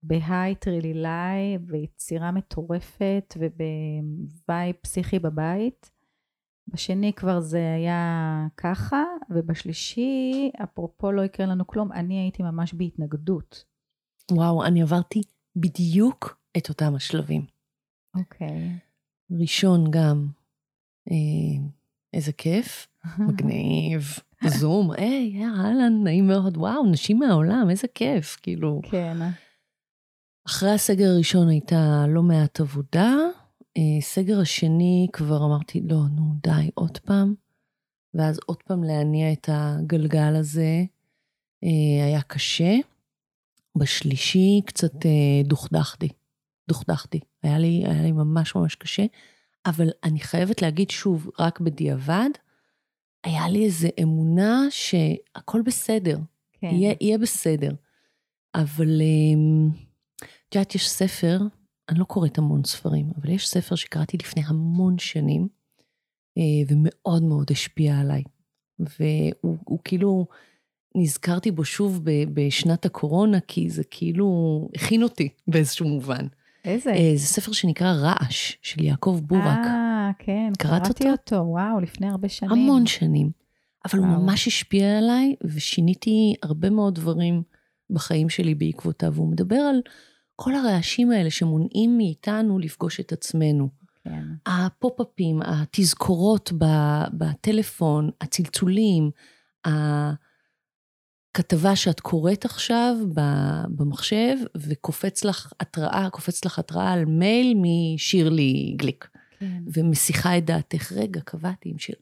ב 0.03 0.13
high 0.13 0.55
טרילילי, 0.55 1.59
ביצירה 1.61 2.31
מטורפת 2.31 3.35
וב 3.39 3.85
vibe 3.85 4.77
פסיכי 4.83 5.19
בבית. 5.19 5.91
בשני 6.69 7.13
כבר 7.13 7.41
זה 7.41 7.75
היה 7.75 8.47
ככה, 8.57 9.05
ובשלישי, 9.31 10.51
אפרופו 10.65 11.13
לא 11.13 11.23
יקרה 11.23 11.47
לנו 11.47 11.67
כלום, 11.67 11.93
אני 11.93 12.19
הייתי 12.21 12.43
ממש 12.43 12.75
בהתנגדות. 12.75 13.65
וואו, 14.33 14.65
אני 14.65 14.83
עברתי 14.83 15.23
בדיוק 15.57 16.41
את 16.57 16.69
אותם 16.69 16.95
השלבים. 16.95 17.47
אוקיי. 18.17 18.79
ראשון 19.41 19.91
גם, 19.91 20.29
אה, 21.11 21.67
איזה 22.13 22.33
כיף, 22.33 22.87
מגניב, 23.19 24.19
זום, 24.59 24.91
היי, 24.91 25.45
אהלן, 25.45 26.05
נעים 26.05 26.27
מאוד, 26.27 26.57
וואו, 26.57 26.87
נשים 26.87 27.19
מהעולם, 27.19 27.67
איזה 27.71 27.89
כיף, 27.95 28.37
כאילו. 28.43 28.81
כן. 28.91 29.17
אחרי 30.47 30.71
הסגר 30.71 31.09
הראשון 31.09 31.49
הייתה 31.49 32.05
לא 32.09 32.23
מעט 32.23 32.61
עבודה, 32.61 33.17
אה, 33.77 34.01
סגר 34.01 34.41
השני 34.41 35.07
כבר 35.13 35.47
אמרתי, 35.47 35.81
לא, 35.81 36.01
נו, 36.17 36.23
די, 36.43 36.71
עוד 36.75 36.99
פעם. 36.99 37.35
ואז 38.15 38.41
עוד 38.47 38.63
פעם 38.63 38.85
להניע 38.85 39.33
את 39.33 39.49
הגלגל 39.53 40.37
הזה 40.37 40.85
אה, 41.65 42.05
היה 42.07 42.23
קשה. 42.23 42.77
בשלישי 43.77 44.61
קצת 44.67 45.07
אה, 45.07 45.43
דוכדכתי, 45.45 46.09
דוכדכתי. 46.69 47.21
היה 47.43 47.59
לי, 47.59 47.83
היה 47.87 48.03
לי 48.03 48.13
ממש 48.13 48.55
ממש 48.55 48.75
קשה, 48.75 49.05
אבל 49.67 49.91
אני 50.05 50.21
חייבת 50.21 50.63
להגיד 50.63 50.91
שוב, 50.91 51.31
רק 51.39 51.61
בדיעבד, 51.61 52.31
היה 53.25 53.49
לי 53.49 53.65
איזו 53.65 53.89
אמונה 54.03 54.67
שהכל 54.71 55.63
בסדר, 55.63 56.19
כן. 56.53 56.67
יהיה, 56.67 56.95
יהיה 57.01 57.19
בסדר. 57.19 57.71
אבל 58.55 59.01
אמ, 59.01 59.69
את 60.49 60.55
יודעת, 60.55 60.75
יש 60.75 60.91
ספר, 60.91 61.39
אני 61.89 61.99
לא 61.99 62.05
קוראת 62.05 62.39
המון 62.39 62.65
ספרים, 62.65 63.11
אבל 63.17 63.31
יש 63.31 63.49
ספר 63.49 63.75
שקראתי 63.75 64.17
לפני 64.17 64.43
המון 64.47 64.99
שנים, 64.99 65.49
אה, 66.39 66.43
ומאוד 66.69 67.23
מאוד 67.23 67.47
השפיע 67.51 67.99
עליי. 67.99 68.23
והוא 68.79 69.59
הוא 69.65 69.79
כאילו, 69.85 70.27
נזכרתי 70.95 71.51
בו 71.51 71.65
שוב 71.65 72.01
ב- 72.05 72.25
בשנת 72.35 72.85
הקורונה, 72.87 73.41
כי 73.41 73.71
זה 73.71 73.85
כאילו 73.85 74.69
הכין 74.75 75.03
אותי 75.03 75.29
באיזשהו 75.49 75.89
מובן. 75.89 76.27
איזה? 76.65 76.91
אה, 76.93 77.13
זה 77.17 77.27
ספר 77.27 77.53
שנקרא 77.53 77.93
רעש, 77.93 78.57
של 78.63 78.85
יעקב 78.85 79.21
בורק. 79.23 79.45
אה, 79.45 79.90
כן, 80.19 80.53
קראת 80.59 80.83
קראתי 80.83 81.11
אותו? 81.11 81.37
אותו, 81.37 81.51
וואו, 81.51 81.81
לפני 81.81 82.09
הרבה 82.09 82.29
שנים. 82.29 82.53
המון 82.53 82.87
שנים. 82.87 83.31
אבל 83.85 83.99
הוא 83.99 84.09
וואו. 84.09 84.21
ממש 84.21 84.47
השפיע 84.47 84.99
עליי, 84.99 85.35
ושיניתי 85.45 86.35
הרבה 86.43 86.71
מאוד 86.71 86.95
דברים 86.95 87.43
בחיים 87.91 88.29
שלי 88.29 88.55
בעקבותיו. 88.55 89.15
הוא 89.17 89.29
מדבר 89.29 89.57
על 89.57 89.81
כל 90.37 90.55
הרעשים 90.55 91.11
האלה 91.11 91.31
שמונעים 91.31 91.97
מאיתנו 91.97 92.59
לפגוש 92.59 93.01
את 93.01 93.13
עצמנו. 93.13 93.69
כן, 94.05 94.25
הפופ-אפים, 94.47 95.41
התזכורות 95.43 96.53
בטלפון, 97.13 98.11
הצלצולים, 98.21 99.11
הכתבה 101.35 101.77
שאת 101.77 102.01
קוראת 102.01 102.45
עכשיו 102.45 102.97
במחשב, 103.77 104.37
וקופץ 104.57 105.25
לך 105.25 105.53
התראה, 105.61 106.11
קופץ 106.11 106.45
לך 106.45 106.59
התראה 106.59 106.93
על 106.93 107.05
מייל 107.05 107.55
משירלי 107.57 108.75
גליק. 108.77 109.10
כן. 109.41 109.63
ומסיחה 109.73 110.39
את 110.39 110.45
דעתך, 110.45 110.93
רגע, 110.93 111.21
קבעתי 111.21 111.69
עם 111.69 111.79
שיר. 111.79 111.97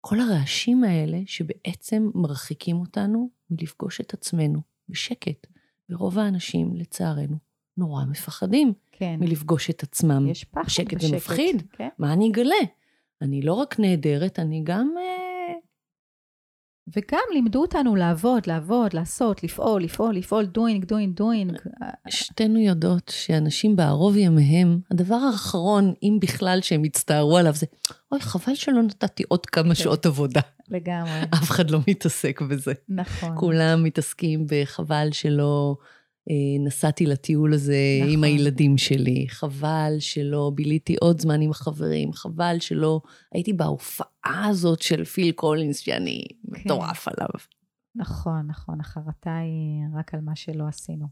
כל 0.00 0.20
הרעשים 0.20 0.84
האלה 0.84 1.18
שבעצם 1.26 2.10
מרחיקים 2.14 2.76
אותנו 2.76 3.30
מלפגוש 3.50 4.00
את 4.00 4.14
עצמנו 4.14 4.60
בשקט. 4.88 5.46
ורוב 5.90 6.18
האנשים, 6.18 6.76
לצערנו, 6.76 7.36
נורא 7.76 8.04
מפחדים 8.04 8.72
כן. 8.92 9.16
מלפגוש 9.20 9.70
את 9.70 9.82
עצמם. 9.82 10.26
יש 10.30 10.44
פחד 10.44 10.64
בשקט 10.66 10.94
בשקט. 10.94 11.00
זה 11.00 11.16
מפחיד. 11.16 11.62
כן. 11.72 11.88
מה 11.98 12.12
אני 12.12 12.30
אגלה? 12.30 12.54
אני 13.22 13.42
לא 13.42 13.54
רק 13.54 13.80
נהדרת, 13.80 14.38
אני 14.38 14.60
גם... 14.64 14.94
אה, 14.98 15.29
וגם 16.96 17.22
לימדו 17.32 17.60
אותנו 17.60 17.96
לעבוד, 17.96 18.46
לעבוד, 18.46 18.94
לעשות, 18.94 19.44
לפעול, 19.44 19.82
לפעול, 19.82 20.14
לפעול, 20.14 20.48
doing, 20.58 20.84
doing, 20.84 21.20
doing. 21.20 21.70
שתינו 22.08 22.58
יודעות 22.58 23.12
שאנשים 23.14 23.76
בערוב 23.76 24.16
ימיהם, 24.16 24.80
הדבר 24.90 25.14
האחרון, 25.14 25.94
אם 26.02 26.18
בכלל 26.20 26.58
שהם 26.62 26.84
יצטערו 26.84 27.36
עליו, 27.36 27.54
זה, 27.54 27.66
אוי, 28.12 28.20
חבל 28.20 28.54
שלא 28.54 28.82
נתתי 28.82 29.22
עוד 29.28 29.46
כמה 29.46 29.68
כן. 29.68 29.74
שעות 29.74 30.06
עבודה. 30.06 30.40
לגמרי, 30.68 31.22
אף 31.34 31.50
אחד 31.50 31.70
לא 31.70 31.78
מתעסק 31.88 32.40
בזה. 32.40 32.72
נכון. 32.88 33.36
כולם 33.36 33.84
מתעסקים 33.84 34.46
בחבל 34.50 35.08
שלא 35.12 35.76
נסעתי 36.60 37.06
לטיול 37.06 37.54
הזה 37.54 37.76
נכון. 38.00 38.12
עם 38.14 38.24
הילדים 38.24 38.78
שלי, 38.78 39.26
חבל 39.28 39.92
שלא 39.98 40.52
ביליתי 40.54 40.96
עוד 41.00 41.20
זמן 41.20 41.40
עם 41.40 41.50
החברים, 41.50 42.12
חבל 42.12 42.56
שלא 42.60 43.00
הייתי 43.34 43.52
בהופעה 43.52 44.10
הזאת 44.48 44.82
של 44.82 45.04
פיל 45.04 45.32
קולינס, 45.32 45.78
שאני 45.78 46.24
כן. 46.54 46.60
מטורף 46.64 47.08
עליו. 47.08 47.28
נכון, 47.94 48.46
נכון, 48.46 48.80
החרטה 48.80 49.36
היא 49.38 49.98
רק 49.98 50.14
על 50.14 50.20
מה 50.20 50.36
שלא 50.36 50.64
עשינו. 50.68 51.06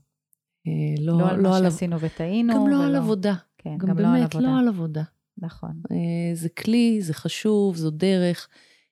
אה, 0.67 0.73
לא, 1.05 1.19
לא, 1.19 1.29
על 1.31 1.37
לא 1.37 1.51
מה 1.51 1.57
על 1.57 1.67
עב- 1.67 1.73
שעשינו 1.73 2.01
וטעינו. 2.01 2.55
גם 2.55 2.69
לא 2.69 2.85
על 2.85 2.91
ולא- 2.91 2.99
עבודה. 2.99 3.35
כן, 3.59 3.77
גם 3.79 3.89
גם 3.89 3.99
לא 3.99 4.07
על 4.09 4.13
באמת 4.15 4.35
עבודה. 4.35 4.49
לא 4.53 4.59
על 4.59 4.69
עבודה. 4.69 5.03
נכון, 5.39 5.71
אה, 5.91 5.97
זה 6.35 6.49
כלי, 6.49 6.99
זה 7.03 7.15
חשוב, 7.15 7.77
זו 7.77 7.91
דרך. 7.91 8.49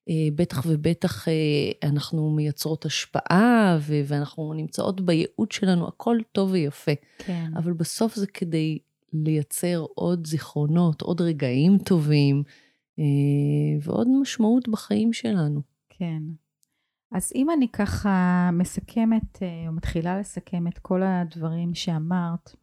אה, 0.09 0.29
בטח 0.35 0.63
ובטח 0.67 1.29
אה, 1.29 1.33
אנחנו 1.89 2.31
מייצרות 2.31 2.85
השפעה, 2.85 3.79
ו- 3.81 4.01
ואנחנו 4.07 4.53
נמצאות 4.55 5.01
בייעוד 5.01 5.53
שלנו, 5.53 5.89
הכל 5.89 6.19
טוב 6.33 6.51
ויפה. 6.51 6.93
כן. 7.19 7.51
אבל 7.57 7.73
בסוף 7.73 8.15
זה 8.15 8.27
כדי 8.27 8.79
לייצר 9.13 9.85
עוד 9.95 10.27
זיכרונות, 10.27 11.03
עוד 11.03 11.21
רגעים 11.21 11.79
טובים, 11.79 12.43
אה, 12.99 13.05
ועוד 13.83 14.09
משמעות 14.21 14.69
בחיים 14.69 15.13
שלנו. 15.13 15.61
כן. 15.89 16.23
אז 17.13 17.33
אם 17.35 17.51
אני 17.51 17.69
ככה 17.69 18.51
מסכמת, 18.53 19.43
או 19.69 19.73
מתחילה 19.73 20.21
לסכם 20.21 20.67
את 20.67 20.79
כל 20.79 21.03
הדברים 21.03 21.75
שאמרת, 21.75 22.57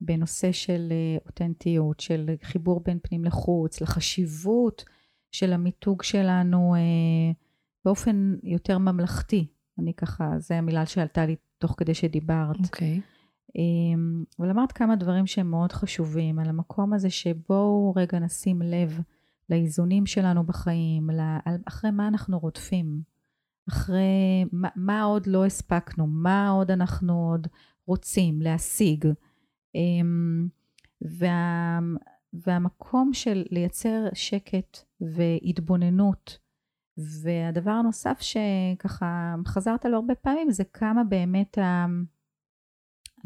בנושא 0.00 0.52
של 0.52 0.92
אותנטיות, 1.26 2.00
של 2.00 2.30
חיבור 2.42 2.80
בין 2.84 2.98
פנים 3.02 3.24
לחוץ, 3.24 3.80
לחשיבות 3.80 4.84
של 5.30 5.52
המיתוג 5.52 6.02
שלנו 6.02 6.74
אה, 6.74 7.32
באופן 7.84 8.36
יותר 8.42 8.78
ממלכתי. 8.78 9.46
אני 9.78 9.94
ככה, 9.94 10.38
זו 10.38 10.54
המילה 10.54 10.86
שעלתה 10.86 11.26
לי 11.26 11.36
תוך 11.58 11.74
כדי 11.78 11.94
שדיברת. 11.94 12.56
אוקיי. 12.64 13.00
אמ, 13.56 14.24
אבל 14.38 14.50
אמרת 14.50 14.72
כמה 14.72 14.96
דברים 14.96 15.26
שהם 15.26 15.50
מאוד 15.50 15.72
חשובים, 15.72 16.38
על 16.38 16.48
המקום 16.48 16.92
הזה 16.92 17.10
שבואו 17.10 17.92
רגע 17.96 18.18
נשים 18.18 18.62
לב 18.62 19.00
לאיזונים 19.50 20.06
שלנו 20.06 20.44
בחיים, 20.44 21.10
ל- 21.10 21.38
על- 21.44 21.60
אחרי 21.68 21.90
מה 21.90 22.08
אנחנו 22.08 22.38
רודפים, 22.38 23.02
אחרי 23.68 24.44
מה, 24.52 24.68
מה 24.76 25.02
עוד 25.02 25.26
לא 25.26 25.46
הספקנו, 25.46 26.06
מה 26.06 26.48
עוד 26.48 26.70
אנחנו 26.70 27.30
עוד 27.30 27.46
רוצים 27.86 28.42
להשיג. 28.42 29.04
אמ, 29.74 30.48
וה, 31.02 31.78
והמקום 32.32 33.10
של 33.12 33.44
לייצר 33.50 34.08
שקט 34.14 34.78
והתבוננות. 35.00 36.38
והדבר 37.22 37.70
הנוסף 37.70 38.18
שככה 38.20 39.34
חזרת 39.46 39.84
לו 39.84 39.96
הרבה 39.96 40.14
פעמים 40.14 40.50
זה 40.50 40.64
כמה 40.64 41.04
באמת 41.04 41.58
ה... 41.58 41.86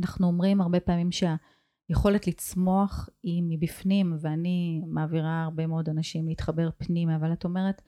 אנחנו 0.01 0.27
אומרים 0.27 0.61
הרבה 0.61 0.81
פעמים 0.81 1.09
שהיכולת 1.13 2.27
לצמוח 2.27 3.09
היא 3.23 3.43
מבפנים, 3.49 4.17
ואני 4.21 4.83
מעבירה 4.87 5.43
הרבה 5.43 5.67
מאוד 5.67 5.89
אנשים 5.89 6.29
להתחבר 6.29 6.71
פנימה, 6.79 7.17
אבל 7.17 7.33
את 7.33 7.45
אומרת, 7.45 7.83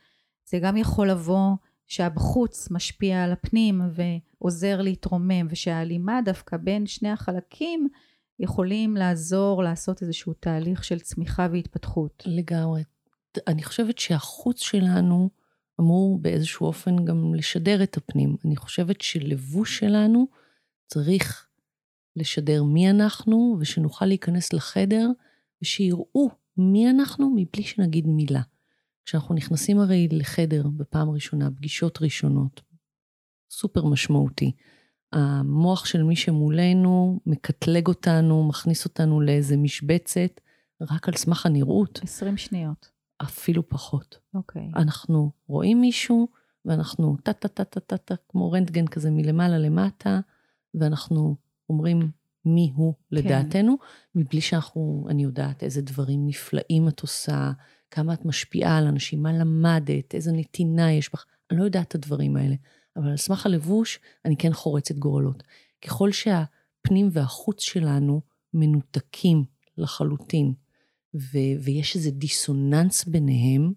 זה 0.45 0.59
גם 0.63 0.77
יכול 0.77 1.11
לבוא 1.11 1.51
שהבחוץ 1.87 2.71
משפיע 2.71 3.25
על 3.25 3.33
הפנים 3.33 3.81
ועוזר 3.91 4.81
להתרומם, 4.81 5.47
ושההלימה 5.51 6.21
דווקא 6.25 6.57
בין 6.57 6.87
שני 6.87 7.11
החלקים 7.11 7.89
יכולים 8.39 8.97
לעזור 8.97 9.63
לעשות 9.63 10.03
איזשהו 10.03 10.33
תהליך 10.33 10.85
של 10.85 10.99
צמיחה 10.99 11.49
והתפתחות. 11.53 12.23
לגמרי. 12.27 12.83
אני 13.47 13.63
חושבת 13.63 13.99
שהחוץ 13.99 14.63
שלנו 14.63 15.31
אמור 15.81 16.19
באיזשהו 16.19 16.67
אופן 16.67 17.05
גם 17.05 17.35
לשדר 17.35 17.83
את 17.83 17.97
הפנים. 17.97 18.37
אני 18.45 18.57
חושבת 18.57 19.01
שלבוש 19.01 19.79
שלנו 19.79 20.27
צריך 20.87 21.47
לשדר 22.17 22.63
מי 22.63 22.91
אנחנו, 22.91 23.57
ושנוכל 23.61 24.07
להיכנס 24.07 24.53
לחדר, 24.53 25.09
ושיראו 25.63 26.31
מי 26.57 26.91
אנחנו 26.91 27.31
מבלי 27.37 27.63
שנגיד 27.63 28.07
מילה. 28.07 28.43
כשאנחנו 29.05 29.35
נכנסים 29.35 29.79
הרי 29.79 30.09
לחדר 30.11 30.67
בפעם 30.77 31.11
ראשונה, 31.11 31.51
פגישות 31.51 32.03
ראשונות, 32.03 32.61
סופר 33.51 33.85
משמעותי. 33.85 34.53
המוח 35.13 35.85
של 35.87 36.03
מי 36.03 36.17
שמולנו 36.17 37.21
מקטלג 37.27 37.89
אותנו, 37.89 38.49
מכניס 38.49 38.85
אותנו 38.85 39.21
לאיזה 39.21 39.57
משבצת, 39.57 40.41
רק 40.81 41.09
על 41.09 41.17
סמך 41.17 41.47
הנראות. 41.47 42.01
20 42.03 42.37
שניות. 42.37 42.94
אפילו 43.23 43.69
פחות. 43.69 44.19
אוקיי. 44.35 44.71
אנחנו 44.77 45.31
רואים 45.49 45.81
מישהו, 45.81 46.29
ואנחנו 46.65 47.17
טה-טה-טה-טה-טה, 47.23 48.15
כמו 48.29 48.53
רנטגן 48.53 48.87
כזה 48.87 49.11
מלמעלה 49.11 49.59
למטה, 49.59 50.21
ואנחנו 50.75 51.37
אומרים 51.71 52.11
מי 52.45 52.73
הוא 52.75 52.95
לדעתנו, 53.11 53.77
כן. 53.79 54.21
מבלי 54.21 54.41
שאנחנו, 54.41 55.07
אני 55.11 55.23
יודעת 55.23 55.63
איזה 55.63 55.83
דברים 55.83 56.27
נפלאים 56.27 56.89
את 56.89 57.01
עושה, 57.01 57.53
כמה 57.91 58.15
את 58.15 58.25
משפיעה 58.25 58.79
על 58.79 58.87
אנשים, 58.87 59.23
מה 59.23 59.33
למדת, 59.33 60.15
איזה 60.15 60.33
נתינה 60.33 60.93
יש 60.93 61.13
בך, 61.13 61.25
אני 61.51 61.59
לא 61.59 61.65
יודעת 61.65 61.89
את 61.89 61.95
הדברים 61.95 62.37
האלה. 62.37 62.55
אבל 62.97 63.09
על 63.09 63.17
סמך 63.17 63.47
הלבוש, 63.47 63.99
אני 64.25 64.37
כן 64.37 64.53
חורצת 64.53 64.95
גורלות. 64.95 65.43
ככל 65.85 66.13
שהפנים 66.13 67.09
והחוץ 67.13 67.61
שלנו 67.61 68.21
מנותקים 68.55 69.45
לחלוטין, 69.79 70.55
ו- 71.15 71.63
ויש 71.63 71.97
איזה 71.97 72.11
דיסוננס 72.11 73.05
ביניהם, 73.05 73.73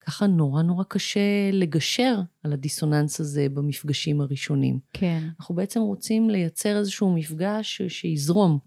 ככה 0.00 0.26
נורא 0.26 0.62
נורא 0.62 0.84
קשה 0.84 1.50
לגשר 1.52 2.20
על 2.42 2.52
הדיסוננס 2.52 3.20
הזה 3.20 3.48
במפגשים 3.48 4.20
הראשונים. 4.20 4.78
כן. 4.92 5.28
אנחנו 5.40 5.54
בעצם 5.54 5.80
רוצים 5.80 6.30
לייצר 6.30 6.78
איזשהו 6.78 7.14
מפגש 7.14 7.82
שיזרום. 7.88 8.58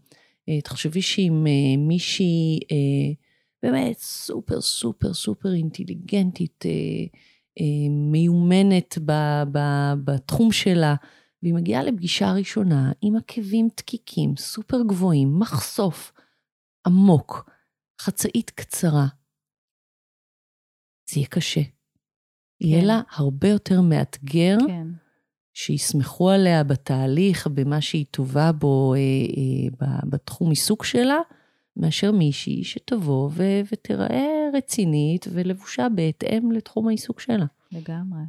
אה, 0.49 0.62
תחשבי 0.62 1.01
שאם 1.01 1.47
אה, 1.47 1.77
מישהי 1.77 2.59
אה, 2.71 3.13
באמת 3.63 3.97
סופר 3.97 4.62
סופר 4.62 5.13
סופר 5.13 5.53
אינטליגנטית, 5.53 6.65
מיומנת 7.89 8.97
בתחום 10.03 10.51
שלה, 10.51 10.95
והיא 11.43 11.53
מגיעה 11.53 11.83
לפגישה 11.83 12.33
ראשונה 12.33 12.91
עם 13.01 13.15
עקבים 13.15 13.67
דקיקים, 13.77 14.36
סופר 14.38 14.81
גבוהים, 14.88 15.39
מחשוף 15.39 16.13
עמוק, 16.88 17.49
חצאית 18.03 18.49
קצרה, 18.49 19.07
זה 21.09 21.19
יהיה 21.19 21.27
קשה. 21.27 21.63
כן. 21.63 21.69
יהיה 22.67 22.83
לה 22.83 23.01
הרבה 23.15 23.47
יותר 23.47 23.81
מאתגר, 23.81 24.57
כן. 24.67 24.87
שיסמכו 25.53 26.29
עליה 26.29 26.63
בתהליך, 26.63 27.47
במה 27.47 27.81
שהיא 27.81 28.05
טובה 28.11 28.51
בו, 28.51 28.93
אה, 28.93 28.99
אה, 29.87 29.99
בתחום 30.03 30.49
עיסוק 30.49 30.83
שלה, 30.83 31.17
מאשר 31.77 32.11
מישהי 32.11 32.63
שתבוא 32.63 33.29
ו- 33.33 33.61
ותיראה 33.71 34.49
רצינית 34.53 35.25
ולבושה 35.31 35.87
בהתאם 35.95 36.51
לתחום 36.51 36.87
העיסוק 36.87 37.19
שלה. 37.19 37.45
לגמרי. 37.71 38.21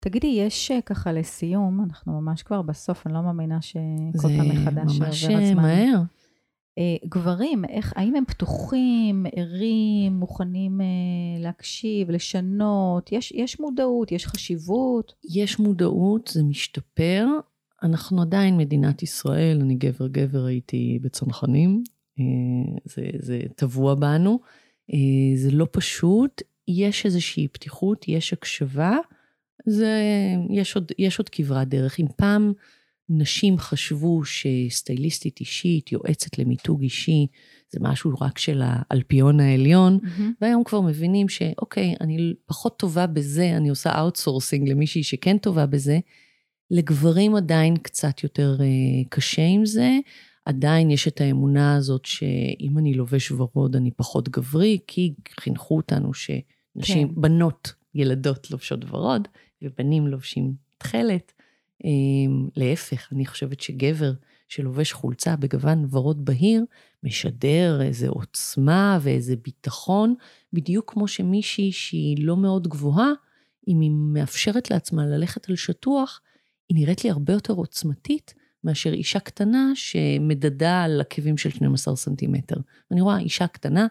תגידי, 0.00 0.26
יש 0.26 0.70
אה, 0.70 0.80
ככה 0.80 1.12
לסיום, 1.12 1.84
אנחנו 1.84 2.20
ממש 2.20 2.42
כבר 2.42 2.62
בסוף, 2.62 3.06
אני 3.06 3.14
לא 3.14 3.22
מאמינה 3.22 3.62
שכל 3.62 4.28
פעם 4.36 4.48
מחדש 4.48 4.92
עובר 4.92 5.08
הזמן. 5.08 5.12
זה 5.12 5.54
ממש 5.54 5.64
מהר. 5.64 6.02
אה, 6.80 6.96
גברים, 7.04 7.64
איך, 7.64 7.92
האם 7.96 8.16
הם 8.16 8.24
פתוחים, 8.24 9.26
ערים, 9.36 10.12
מוכנים 10.12 10.80
אה, 10.80 10.86
להקשיב, 11.42 12.10
לשנות? 12.10 13.12
יש, 13.12 13.32
יש 13.32 13.60
מודעות, 13.60 14.12
יש 14.12 14.26
חשיבות? 14.26 15.14
יש 15.34 15.58
מודעות, 15.58 16.30
זה 16.32 16.42
משתפר. 16.42 17.26
אנחנו 17.82 18.22
עדיין 18.22 18.56
מדינת 18.56 19.02
ישראל, 19.02 19.60
אני 19.60 19.74
גבר 19.74 20.08
גבר 20.08 20.44
הייתי 20.44 20.98
בצנחנים, 21.02 21.82
אה, 22.18 22.24
זה, 22.84 23.02
זה 23.18 23.40
טבוע 23.56 23.94
בנו. 23.94 24.40
זה 25.36 25.50
לא 25.50 25.66
פשוט, 25.70 26.42
יש 26.68 27.06
איזושהי 27.06 27.48
פתיחות, 27.48 28.08
יש 28.08 28.32
הקשבה, 28.32 28.96
זה, 29.66 30.02
יש 30.50 30.76
עוד, 30.76 30.92
עוד 31.18 31.28
כברת 31.28 31.68
דרך. 31.68 32.00
אם 32.00 32.06
פעם 32.16 32.52
נשים 33.12 33.58
חשבו 33.58 34.24
שסטייליסטית 34.24 35.40
אישית, 35.40 35.92
יועצת 35.92 36.38
למיתוג 36.38 36.82
אישי, 36.82 37.26
זה 37.70 37.78
משהו 37.82 38.12
רק 38.20 38.38
של 38.38 38.62
האלפיון 38.64 39.40
העליון, 39.40 39.98
mm-hmm. 40.02 40.22
והיום 40.40 40.64
כבר 40.64 40.80
מבינים 40.80 41.28
שאוקיי, 41.28 41.94
אני 42.00 42.34
פחות 42.46 42.78
טובה 42.78 43.06
בזה, 43.06 43.56
אני 43.56 43.68
עושה 43.68 44.00
outsourcing 44.00 44.68
למישהי 44.68 45.02
שכן 45.02 45.38
טובה 45.38 45.66
בזה. 45.66 45.98
לגברים 46.70 47.36
עדיין 47.36 47.76
קצת 47.76 48.22
יותר 48.22 48.56
uh, 48.58 49.08
קשה 49.08 49.46
עם 49.46 49.66
זה, 49.66 49.98
עדיין 50.44 50.90
יש 50.90 51.08
את 51.08 51.20
האמונה 51.20 51.76
הזאת 51.76 52.04
שאם 52.04 52.78
אני 52.78 52.94
לובש 52.94 53.32
ורוד 53.32 53.76
אני 53.76 53.90
פחות 53.90 54.28
גברי, 54.28 54.78
כי 54.86 55.14
חינכו 55.40 55.76
אותנו 55.76 56.14
שנשים, 56.14 57.08
כן. 57.08 57.20
בנות, 57.20 57.72
ילדות 57.94 58.50
לובשות 58.50 58.80
ורוד, 58.90 59.28
ובנים 59.62 60.06
לובשים 60.06 60.54
תכלת. 60.78 61.32
אמ, 61.84 62.48
להפך, 62.56 63.08
אני 63.12 63.26
חושבת 63.26 63.60
שגבר 63.60 64.12
שלובש 64.48 64.92
חולצה 64.92 65.36
בגוון 65.36 65.86
ורוד 65.90 66.24
בהיר, 66.24 66.64
משדר 67.02 67.82
איזו 67.82 68.08
עוצמה 68.08 68.98
ואיזה 69.02 69.36
ביטחון, 69.36 70.14
בדיוק 70.52 70.92
כמו 70.92 71.08
שמישהי 71.08 71.72
שהיא 71.72 72.26
לא 72.26 72.36
מאוד 72.36 72.68
גבוהה, 72.68 73.10
אם 73.68 73.80
היא 73.80 73.90
מאפשרת 73.90 74.70
לעצמה 74.70 75.06
ללכת 75.06 75.48
על 75.48 75.56
שטוח, 75.56 76.20
היא 76.68 76.78
נראית 76.78 77.04
לי 77.04 77.10
הרבה 77.10 77.32
יותר 77.32 77.52
עוצמתית 77.52 78.34
מאשר 78.64 78.92
אישה 78.92 79.20
קטנה 79.20 79.72
שמדדה 79.74 80.82
על 80.82 81.00
עקבים 81.00 81.36
של 81.36 81.50
12 81.50 81.96
סנטימטר. 81.96 82.56
אני 82.90 83.00
רואה 83.00 83.18
אישה 83.18 83.46
קטנה 83.46 83.86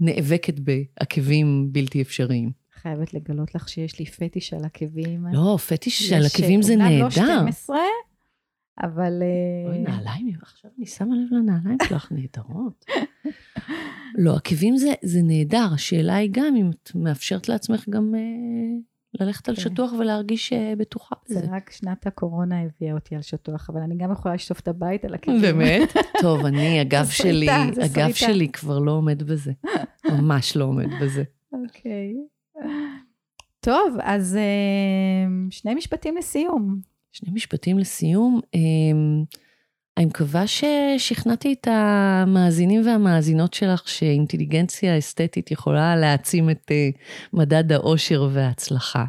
נאבקת 0.00 0.54
בעקבים 0.58 1.72
בלתי 1.72 2.02
אפשריים. 2.02 2.61
חייבת 2.82 3.14
לגלות 3.14 3.54
לך 3.54 3.68
שיש 3.68 3.98
לי 3.98 4.06
פטיש 4.06 4.52
על 4.52 4.64
עקבים. 4.64 5.26
לא, 5.32 5.56
פטיש 5.68 6.08
של 6.08 6.22
עקבים 6.26 6.62
זה 6.62 6.76
נהדר. 6.76 6.92
אומנם 6.92 7.46
לא 7.46 7.52
12, 7.52 7.76
אבל... 8.82 9.22
אה, 9.22 9.70
אוי, 9.70 9.78
נעליים, 9.78 10.36
עכשיו 10.42 10.70
אני 10.78 10.86
שמה 10.86 11.14
לב 11.16 11.32
לנעליים 11.32 11.78
שלך, 11.88 12.12
נהדרות. 12.16 12.84
לא, 14.14 14.36
עקבים 14.36 14.76
זה, 14.76 14.92
זה 15.02 15.20
נהדר, 15.22 15.68
השאלה 15.74 16.14
היא 16.14 16.30
גם 16.32 16.56
אם 16.56 16.70
את 16.70 16.90
מאפשרת 16.94 17.48
לעצמך 17.48 17.88
גם 17.88 18.14
אה, 18.14 18.20
ללכת 19.20 19.48
על 19.48 19.56
כן. 19.56 19.60
שטוח 19.60 19.92
ולהרגיש 19.92 20.52
אה, 20.52 20.74
בטוחה 20.78 21.14
בזה. 21.24 21.40
זה 21.40 21.46
רק 21.50 21.70
שנת 21.70 22.06
הקורונה 22.06 22.62
הביאה 22.62 22.94
אותי 22.94 23.14
על 23.14 23.22
שטוח, 23.22 23.70
אבל 23.70 23.80
אני 23.80 23.96
גם 23.96 24.12
יכולה 24.12 24.34
לשטוף 24.34 24.60
את 24.60 24.68
הבית 24.68 25.04
על 25.04 25.14
עקבים. 25.14 25.40
באמת? 25.40 25.92
טוב, 26.22 26.44
אני, 26.46 26.80
הגב 26.80 27.06
שלי, 27.10 27.50
הגב 27.82 28.12
שלי 28.12 28.48
כבר 28.48 28.78
לא 28.78 28.92
עומד 28.92 29.22
בזה. 29.22 29.52
ממש 30.10 30.56
לא 30.56 30.64
עומד 30.64 30.88
בזה. 31.02 31.22
אוקיי. 31.52 32.14
טוב, 33.60 33.96
אז 34.02 34.36
אה, 34.36 35.50
שני 35.50 35.74
משפטים 35.74 36.16
לסיום. 36.16 36.80
שני 37.12 37.30
משפטים 37.32 37.78
לסיום. 37.78 38.40
אה, 38.54 38.60
אני 39.96 40.06
מקווה 40.06 40.44
ששכנעתי 40.46 41.52
את 41.52 41.68
המאזינים 41.70 42.86
והמאזינות 42.86 43.54
שלך 43.54 43.88
שאינטליגנציה 43.88 44.98
אסתטית 44.98 45.50
יכולה 45.50 45.96
להעצים 45.96 46.50
את 46.50 46.70
אה, 46.70 46.90
מדד 47.32 47.72
האושר 47.72 48.28
וההצלחה. 48.32 49.04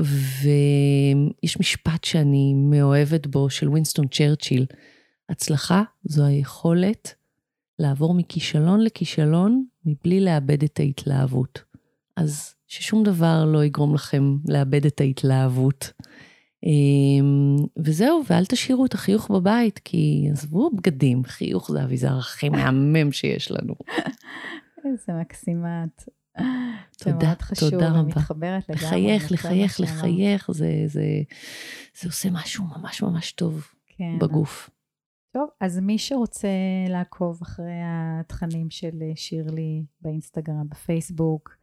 ויש 0.00 1.60
משפט 1.60 2.04
שאני 2.04 2.54
מאוהבת 2.54 3.26
בו, 3.26 3.50
של 3.50 3.68
וינסטון 3.68 4.06
צ'רצ'יל. 4.06 4.66
הצלחה 5.28 5.82
זו 6.04 6.24
היכולת 6.24 7.14
לעבור 7.78 8.14
מכישלון 8.14 8.80
לכישלון 8.80 9.64
מבלי 9.84 10.20
לאבד 10.20 10.62
את 10.62 10.80
ההתלהבות. 10.80 11.62
אז 12.16 12.54
ששום 12.66 13.04
דבר 13.04 13.44
לא 13.44 13.64
יגרום 13.64 13.94
לכם 13.94 14.36
לאבד 14.48 14.86
את 14.86 15.00
ההתלהבות. 15.00 15.92
אמ, 16.64 17.56
וזהו, 17.78 18.22
ואל 18.30 18.44
תשאירו 18.44 18.86
את 18.86 18.94
החיוך 18.94 19.30
בבית, 19.30 19.78
כי 19.78 20.28
עזבו 20.32 20.70
בגדים, 20.70 21.24
חיוך 21.24 21.70
זה 21.72 21.80
האביזר 21.80 22.18
הכי 22.18 22.48
מהמם 22.48 23.12
שיש 23.12 23.50
לנו. 23.50 23.74
איזה 24.84 25.12
מקסימת. 25.20 26.08
תודה, 26.98 27.34
תודה 27.60 27.90
רבה. 27.90 28.02
מתחברת 28.02 28.68
לגמרי. 28.68 28.86
לחייך, 28.86 29.32
לחייך, 29.32 29.80
לחייך, 29.80 30.50
זה, 30.52 30.70
זה, 30.86 31.04
זה 32.00 32.08
עושה 32.08 32.30
משהו 32.30 32.64
ממש 32.64 33.02
ממש 33.02 33.32
טוב 33.32 33.66
כן. 33.86 34.18
בגוף. 34.20 34.70
טוב, 35.32 35.48
אז 35.60 35.78
מי 35.78 35.98
שרוצה 35.98 36.48
לעקוב 36.88 37.38
אחרי 37.42 37.80
התכנים 37.84 38.70
של 38.70 39.02
שירלי 39.14 39.84
באינסטגרם, 40.00 40.68
בפייסבוק, 40.68 41.56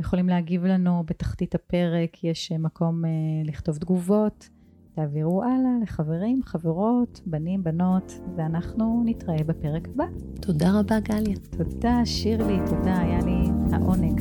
יכולים 0.00 0.28
להגיב 0.28 0.64
לנו 0.64 1.02
בתחתית 1.06 1.54
הפרק, 1.54 2.24
יש 2.24 2.52
מקום 2.52 3.04
אה, 3.04 3.10
לכתוב 3.44 3.76
תגובות, 3.76 4.48
תעבירו 4.94 5.42
הלאה 5.42 5.72
לחברים, 5.82 6.40
חברות, 6.42 7.20
בנים, 7.26 7.64
בנות, 7.64 8.12
ואנחנו 8.36 9.02
נתראה 9.06 9.44
בפרק 9.46 9.88
הבא. 9.88 10.04
תודה 10.40 10.80
רבה, 10.80 11.00
גליה. 11.00 11.36
תודה, 11.56 12.00
שירלי, 12.04 12.58
תודה, 12.66 13.00
היה 13.00 13.18
לי 13.18 13.50
העונג. 13.72 14.20